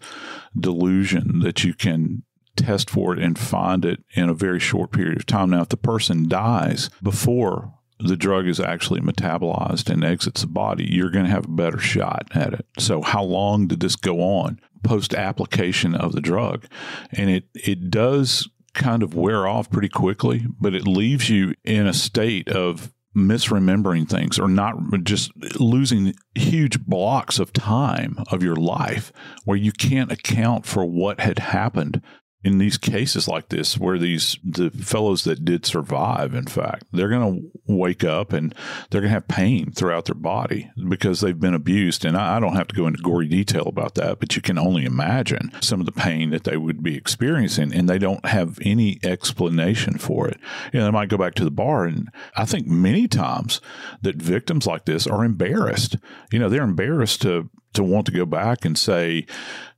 delusion 0.59 1.39
that 1.39 1.63
you 1.63 1.74
can 1.74 2.24
test 2.55 2.89
for 2.89 3.13
it 3.13 3.20
and 3.20 3.39
find 3.39 3.86
it 3.86 4.03
in 4.15 4.30
a 4.30 4.34
very 4.34 4.59
short 4.59 4.91
period 4.91 5.17
of 5.17 5.26
time. 5.26 5.51
Now, 5.51 5.61
if 5.61 5.70
the 5.70 5.78
person 5.78 6.28
dies 6.28 6.89
before 7.01 7.74
the 8.00 8.16
drug 8.16 8.47
is 8.47 8.60
actually 8.60 9.02
metabolized 9.02 9.89
and 9.89 10.04
exits 10.04 10.41
the 10.41 10.47
body, 10.47 10.86
you're 10.89 11.12
going 11.12 11.26
to 11.26 11.32
have 11.32 11.45
a 11.45 11.50
better 11.50 11.80
shot 11.80 12.28
at 12.34 12.54
it. 12.54 12.66
So, 12.78 13.02
how 13.02 13.24
long 13.24 13.68
did 13.68 13.82
this 13.82 13.95
go 13.95 14.22
on 14.22 14.60
post 14.84 15.14
application 15.14 15.95
of 15.95 16.14
the 16.14 16.22
drug? 16.22 16.66
And 17.12 17.30
it, 17.30 17.45
it 17.54 17.91
does 17.91 18.50
kind 18.74 19.04
of 19.04 19.14
wear 19.14 19.47
off 19.47 19.70
pretty 19.70 19.89
quickly, 19.89 20.45
but 20.60 20.74
it 20.74 20.88
leaves 20.88 21.30
you 21.30 21.54
in 21.66 21.88
a 21.88 21.93
state 21.93 22.50
of 22.50 22.93
misremembering 23.16 24.08
things 24.08 24.39
or 24.39 24.47
not 24.47 24.76
just 25.04 25.32
losing 25.60 26.14
huge 26.36 26.80
blocks 26.86 27.39
of 27.39 27.52
time 27.52 28.18
of 28.32 28.43
your 28.43 28.56
life 28.56 29.12
where 29.45 29.58
you 29.58 29.72
can't 29.72 30.12
account 30.12 30.66
for 30.66 30.86
what 30.86 31.20
had 31.20 31.39
happened 31.39 32.02
in 32.42 32.58
these 32.58 32.78
cases 32.78 33.28
like 33.28 33.50
this 33.50 33.78
where 33.78 33.98
these 33.98 34.38
the 34.44 34.70
fellows 34.70 35.26
that 35.26 35.44
did 35.44 35.66
survive 35.66 36.34
in 36.34 36.46
fact 36.46 36.86
they're 36.94 37.10
going 37.10 37.42
to 37.42 37.60
wake 37.74 38.04
up 38.04 38.32
and 38.32 38.56
they're 38.90 39.02
going 39.02 39.10
to 39.10 39.14
have 39.14 39.28
pain 39.28 39.72
throughout 39.72 40.06
their 40.06 40.16
body 40.16 40.72
because 40.88 41.22
they've 41.22 41.40
been 41.40 41.54
abused. 41.54 42.04
And 42.06 42.18
I, 42.18 42.38
I, 42.38 42.40
don't 42.40 42.56
have 42.56 42.68
to 42.70 42.76
go 42.76 42.88
into 42.88 43.04
gory 43.04 43.28
detail 43.28 43.64
about 43.68 43.96
that 43.96 44.20
but 44.20 44.36
you 44.36 44.42
can 44.42 44.58
only 44.58 44.86
imagine 44.86 45.52
some 45.62 45.80
of 45.80 45.86
the 45.86 45.92
pain 45.92 46.30
that 46.30 46.46
they 46.46 46.58
would 46.58 46.82
be 46.82 46.96
experiencing 46.96 47.74
and 47.74 47.90
they 47.90 48.00
don't 48.00 48.26
have 48.26 48.58
any 48.62 49.00
explanation 49.04 49.98
for 49.98 50.28
it. 50.28 50.40
You 50.74 50.80
know 50.80 50.86
they 50.86 50.92
might 50.92 51.10
go 51.10 51.18
back 51.18 51.36
to 51.36 51.44
the 51.44 51.52
bar 51.52 51.86
and 51.86 52.10
i 52.36 52.46
think 52.46 52.68
many 52.68 53.08
times 53.08 53.60
that 54.02 54.16
victims 54.16 54.66
like 54.66 54.86
this 54.86 55.06
are 55.06 55.26
embarrassed. 55.26 55.98
You 56.32 56.40
know 56.40 56.50
they're 56.50 56.64
embarrassed 56.64 57.22
to 57.24 57.50
to 57.74 57.84
want 57.84 58.06
to 58.08 58.12
go 58.12 58.26
back 58.26 58.66
and 58.66 58.78
say, 58.78 59.26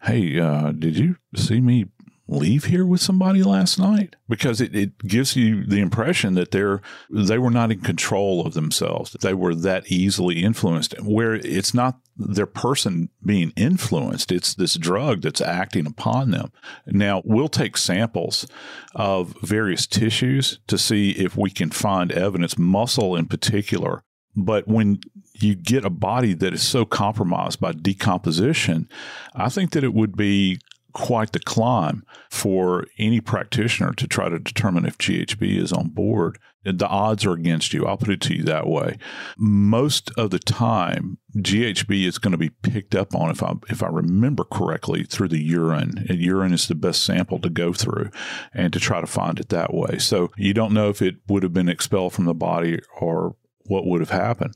Hey, 0.03 0.39
uh, 0.39 0.71
did 0.71 0.97
you 0.97 1.17
see 1.35 1.59
me 1.59 1.87
leave 2.27 2.65
here 2.65 2.85
with 2.85 3.01
somebody 3.01 3.43
last 3.43 3.77
night. 3.77 4.15
Because 4.29 4.61
it, 4.61 4.75
it 4.75 4.97
gives 4.99 5.35
you 5.35 5.65
the 5.65 5.79
impression 5.79 6.35
that 6.35 6.51
they're 6.51 6.81
they 7.09 7.37
were 7.37 7.51
not 7.51 7.71
in 7.71 7.81
control 7.81 8.45
of 8.45 8.53
themselves. 8.53 9.15
They 9.21 9.33
were 9.33 9.55
that 9.55 9.91
easily 9.91 10.43
influenced. 10.43 10.95
Where 11.01 11.35
it's 11.35 11.73
not 11.73 11.99
their 12.17 12.45
person 12.45 13.09
being 13.25 13.51
influenced 13.55 14.31
it's 14.31 14.53
this 14.53 14.75
drug 14.75 15.21
that's 15.21 15.41
acting 15.41 15.87
upon 15.87 16.31
them. 16.31 16.51
Now 16.85 17.21
we'll 17.25 17.49
take 17.49 17.77
samples 17.77 18.47
of 18.95 19.35
various 19.41 19.87
tissues 19.87 20.59
to 20.67 20.77
see 20.77 21.11
if 21.11 21.35
we 21.35 21.49
can 21.49 21.71
find 21.71 22.11
evidence 22.11 22.57
muscle 22.57 23.15
in 23.15 23.27
particular. 23.27 24.03
But 24.35 24.67
when 24.67 25.01
you 25.33 25.55
get 25.55 25.83
a 25.83 25.89
body 25.89 26.33
that 26.35 26.53
is 26.53 26.61
so 26.61 26.85
compromised 26.85 27.59
by 27.59 27.73
decomposition, 27.73 28.87
I 29.35 29.49
think 29.49 29.71
that 29.71 29.83
it 29.83 29.93
would 29.93 30.15
be 30.15 30.59
quite 30.93 31.31
the 31.31 31.39
climb 31.39 32.03
for 32.29 32.85
any 32.97 33.21
practitioner 33.21 33.93
to 33.93 34.07
try 34.07 34.29
to 34.29 34.39
determine 34.39 34.85
if 34.85 34.97
GHB 34.97 35.57
is 35.57 35.71
on 35.71 35.89
board. 35.89 36.39
The 36.63 36.87
odds 36.87 37.25
are 37.25 37.33
against 37.33 37.73
you. 37.73 37.87
I'll 37.87 37.97
put 37.97 38.09
it 38.09 38.21
to 38.21 38.35
you 38.35 38.43
that 38.43 38.67
way. 38.67 38.97
Most 39.35 40.11
of 40.15 40.29
the 40.29 40.37
time, 40.37 41.17
GHB 41.37 42.05
is 42.05 42.19
going 42.19 42.33
to 42.33 42.37
be 42.37 42.49
picked 42.49 42.93
up 42.93 43.15
on, 43.15 43.31
if 43.31 43.41
I 43.41 43.53
if 43.69 43.81
I 43.81 43.87
remember 43.87 44.43
correctly, 44.43 45.03
through 45.03 45.29
the 45.29 45.41
urine. 45.41 46.05
And 46.07 46.19
urine 46.19 46.53
is 46.53 46.67
the 46.67 46.75
best 46.75 47.03
sample 47.03 47.39
to 47.39 47.49
go 47.49 47.73
through, 47.73 48.11
and 48.53 48.71
to 48.73 48.79
try 48.79 49.01
to 49.01 49.07
find 49.07 49.39
it 49.39 49.49
that 49.49 49.73
way. 49.73 49.97
So 49.97 50.31
you 50.37 50.53
don't 50.53 50.73
know 50.73 50.89
if 50.89 51.01
it 51.01 51.15
would 51.27 51.41
have 51.41 51.53
been 51.53 51.69
expelled 51.69 52.13
from 52.13 52.25
the 52.25 52.35
body 52.35 52.79
or 52.99 53.35
what 53.65 53.87
would 53.87 54.01
have 54.01 54.11
happened. 54.11 54.53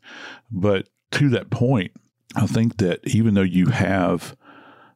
But 0.52 0.90
to 1.12 1.30
that 1.30 1.50
point, 1.50 1.92
I 2.36 2.46
think 2.46 2.78
that 2.78 3.00
even 3.08 3.34
though 3.34 3.42
you 3.42 3.68
have 3.68 4.36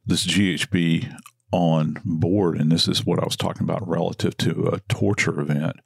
this 0.05 0.25
GHB 0.25 1.15
on 1.51 1.99
board, 2.05 2.57
and 2.59 2.71
this 2.71 2.87
is 2.87 3.05
what 3.05 3.19
I 3.19 3.25
was 3.25 3.35
talking 3.35 3.63
about 3.63 3.87
relative 3.87 4.37
to 4.37 4.67
a 4.67 4.79
torture 4.81 5.39
event, 5.39 5.77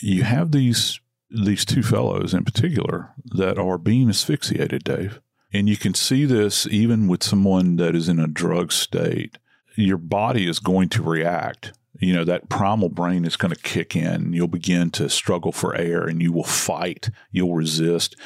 you 0.00 0.24
have 0.24 0.52
these 0.52 1.00
these 1.30 1.64
two 1.64 1.82
fellows 1.82 2.34
in 2.34 2.44
particular 2.44 3.10
that 3.24 3.58
are 3.58 3.78
being 3.78 4.10
asphyxiated, 4.10 4.84
Dave. 4.84 5.20
And 5.52 5.68
you 5.68 5.76
can 5.76 5.94
see 5.94 6.24
this 6.24 6.66
even 6.66 7.08
with 7.08 7.22
someone 7.22 7.76
that 7.76 7.94
is 7.94 8.08
in 8.08 8.18
a 8.18 8.26
drug 8.26 8.70
state. 8.72 9.38
Your 9.74 9.96
body 9.96 10.46
is 10.46 10.58
going 10.58 10.90
to 10.90 11.02
react. 11.02 11.72
You 11.98 12.12
know, 12.12 12.24
that 12.24 12.48
primal 12.48 12.88
brain 12.88 13.24
is 13.24 13.36
going 13.36 13.54
to 13.54 13.60
kick 13.60 13.94
in. 13.94 14.32
You'll 14.32 14.48
begin 14.48 14.90
to 14.92 15.08
struggle 15.08 15.52
for 15.52 15.74
air 15.74 16.04
and 16.04 16.20
you 16.20 16.32
will 16.32 16.44
fight. 16.44 17.10
You'll 17.30 17.54
resist. 17.54 18.16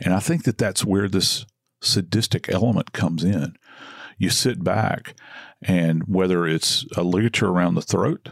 And 0.00 0.14
I 0.14 0.20
think 0.20 0.44
that 0.44 0.58
that's 0.58 0.84
where 0.84 1.08
this 1.08 1.44
sadistic 1.80 2.48
element 2.48 2.92
comes 2.92 3.22
in. 3.22 3.56
You 4.18 4.30
sit 4.30 4.64
back 4.64 5.14
and 5.62 6.04
whether 6.04 6.46
it's 6.46 6.86
a 6.96 7.02
ligature 7.02 7.48
around 7.48 7.74
the 7.74 7.82
throat 7.82 8.30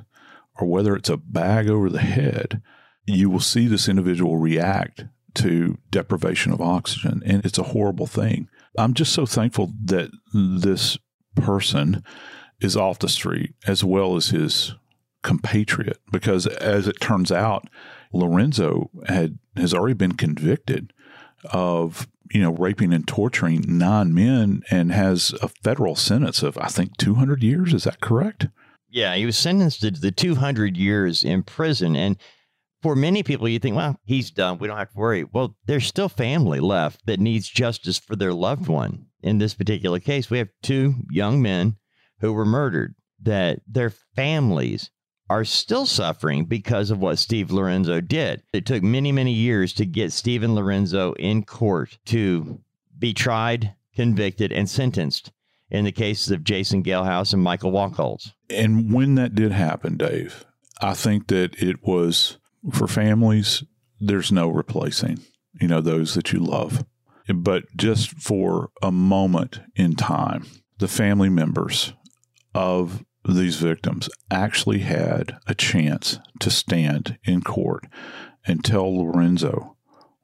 or 0.59 0.67
whether 0.69 0.95
it's 0.95 1.09
a 1.09 1.17
bag 1.17 1.69
over 1.69 1.91
the 1.91 2.01
head, 2.01 2.63
you 3.07 3.29
will 3.29 3.41
see 3.41 3.67
this 3.67 3.89
individual 3.89 4.39
react 4.39 5.05
to 5.35 5.79
deprivation 5.91 6.53
of 6.53 6.61
oxygen. 6.61 7.23
And 7.27 7.45
it's 7.45 7.59
a 7.59 7.65
horrible 7.65 8.07
thing. 8.07 8.49
I'm 8.79 8.95
just 8.95 9.13
so 9.13 9.27
thankful 9.27 9.73
that 9.85 10.11
this 10.33 10.97
person 11.35 12.03
is 12.61 12.77
off 12.77 13.01
the 13.01 13.09
street 13.09 13.55
as 13.67 13.85
well 13.85 14.17
as 14.17 14.29
his 14.29 14.75
compatriot, 15.23 15.99
because 16.13 16.47
as 16.47 16.87
it 16.87 17.01
turns 17.01 17.33
out, 17.33 17.69
Lorenzo 18.13 18.91
had 19.07 19.39
has 19.57 19.75
already 19.75 19.95
been 19.95 20.13
convicted 20.13 20.93
of 21.53 22.07
you 22.31 22.41
know, 22.41 22.53
raping 22.53 22.93
and 22.93 23.07
torturing 23.07 23.65
nine 23.67 24.15
men 24.15 24.63
and 24.71 24.93
has 24.93 25.35
a 25.43 25.49
federal 25.49 25.97
sentence 25.97 26.43
of, 26.43 26.57
I 26.59 26.69
think, 26.69 26.97
200 26.97 27.43
years. 27.43 27.75
Is 27.75 27.85
that 27.85 28.01
correct? 28.01 28.49
Yeah, 28.89 29.15
he 29.17 29.27
was 29.27 29.37
sentenced 29.37 29.81
to 29.81 29.91
the 29.91 30.13
200 30.13 30.77
years 30.77 31.25
in 31.25 31.43
prison. 31.43 31.97
And 31.97 32.17
for 32.83 32.95
many 32.95 33.23
people, 33.23 33.49
you 33.49 33.59
think, 33.59 33.77
well, 33.77 33.99
he's 34.05 34.31
done. 34.31 34.59
We 34.59 34.69
don't 34.69 34.79
have 34.79 34.93
to 34.93 34.99
worry. 34.99 35.25
Well, 35.25 35.57
there's 35.67 35.87
still 35.87 36.09
family 36.09 36.61
left 36.61 37.05
that 37.07 37.21
needs 37.21 37.49
justice 37.49 37.99
for 37.99 38.15
their 38.15 38.33
loved 38.33 38.69
one. 38.69 39.07
In 39.23 39.39
this 39.39 39.55
particular 39.55 40.01
case, 40.01 40.31
we 40.31 40.39
have 40.39 40.51
two 40.63 40.95
young 41.11 41.43
men 41.43 41.77
who 42.21 42.33
were 42.33 42.45
murdered, 42.45 42.95
that 43.23 43.61
their 43.67 43.91
families 44.15 44.91
are 45.31 45.45
still 45.45 45.87
suffering 45.87 46.45
because 46.45 46.91
of 46.91 46.99
what 46.99 47.19
Steve 47.19 47.51
Lorenzo 47.51 48.01
did. 48.01 48.43
It 48.53 48.67
took 48.67 48.83
many, 48.83 49.13
many 49.13 49.33
years 49.33 49.73
to 49.75 49.87
get 49.87 50.13
Steven 50.13 50.55
Lorenzo 50.55 51.15
in 51.15 51.45
court 51.45 51.99
to 52.07 52.61
be 52.99 53.15
tried, 53.15 53.75
convicted, 53.95 54.53
and 54.53 54.69
sentenced 54.69 55.33
in 55.71 55.85
the 55.85 55.93
cases 55.93 56.31
of 56.31 56.45
Jason 56.45 56.83
Galehouse 56.83 57.33
and 57.33 57.43
Michael 57.43 57.73
Wachholtz. 57.73 58.33
And 58.51 58.93
when 58.93 59.15
that 59.15 59.35
did 59.35 59.53
happen, 59.53 59.97
Dave, 59.97 60.45
I 60.81 60.95
think 60.95 61.29
that 61.29 61.55
it 61.61 61.83
was 61.83 62.39
for 62.73 62.87
families, 62.87 63.65
there's 63.99 64.31
no 64.31 64.49
replacing, 64.49 65.21
you 65.61 65.69
know, 65.69 65.81
those 65.81 66.15
that 66.15 66.33
you 66.33 66.41
love. 66.41 66.85
But 67.35 67.65
just 67.77 68.11
for 68.11 68.71
a 68.83 68.93
moment 68.93 69.61
in 69.75 69.97
time, 69.97 70.47
the 70.79 70.89
family 70.89 71.31
members 71.31 71.95
of 72.55 73.05
these 73.33 73.57
victims 73.57 74.11
actually 74.31 74.81
had 74.81 75.39
a 75.47 75.55
chance 75.55 76.19
to 76.41 76.51
stand 76.51 77.19
in 77.25 77.41
court 77.41 77.87
and 78.47 78.63
tell 78.63 78.95
Lorenzo 78.95 79.77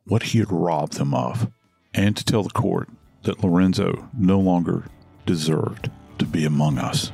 what 0.04 0.24
he 0.24 0.38
had 0.40 0.52
robbed 0.52 0.94
them 0.94 1.14
of, 1.14 1.50
and 1.94 2.16
to 2.16 2.24
tell 2.24 2.42
the 2.42 2.50
court 2.50 2.88
that 3.22 3.42
Lorenzo 3.42 4.08
no 4.16 4.38
longer 4.38 4.84
deserved 5.24 5.90
to 6.18 6.26
be 6.26 6.44
among 6.44 6.78
us. 6.78 7.10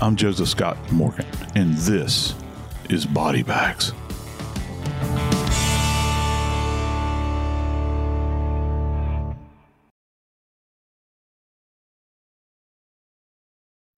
I'm 0.00 0.16
Joseph 0.16 0.48
Scott 0.48 0.76
Morgan, 0.90 1.26
and 1.54 1.74
this 1.74 2.34
is 2.90 3.06
Body 3.06 3.44
Bags. 3.44 3.92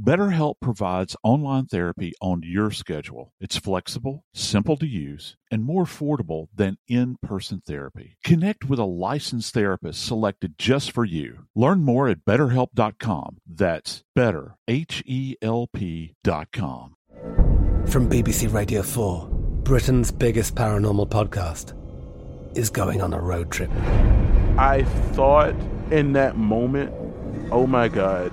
BetterHelp 0.00 0.54
provides 0.60 1.16
online 1.22 1.66
therapy 1.66 2.12
on 2.20 2.40
your 2.44 2.70
schedule. 2.70 3.32
It's 3.40 3.56
flexible, 3.58 4.24
simple 4.32 4.76
to 4.78 4.86
use, 4.86 5.36
and 5.50 5.64
more 5.64 5.84
affordable 5.84 6.48
than 6.54 6.78
in 6.88 7.16
person 7.22 7.62
therapy. 7.66 8.16
Connect 8.24 8.64
with 8.64 8.78
a 8.78 8.84
licensed 8.84 9.52
therapist 9.54 10.04
selected 10.04 10.54
just 10.58 10.92
for 10.92 11.04
you. 11.04 11.46
Learn 11.54 11.82
more 11.82 12.08
at 12.08 12.24
betterhelp.com. 12.24 13.38
That's 13.46 14.02
better, 14.14 14.56
H 14.66 15.02
E 15.06 15.36
L 15.42 15.68
P.com. 15.72 16.96
From 17.86 18.08
BBC 18.08 18.52
Radio 18.52 18.82
4, 18.82 19.28
Britain's 19.62 20.10
biggest 20.10 20.54
paranormal 20.54 21.08
podcast 21.10 21.76
is 22.56 22.70
going 22.70 23.02
on 23.02 23.12
a 23.12 23.20
road 23.20 23.50
trip. 23.50 23.70
I 24.58 24.84
thought 25.12 25.54
in 25.90 26.12
that 26.14 26.36
moment, 26.36 26.92
oh 27.50 27.66
my 27.66 27.88
God, 27.88 28.32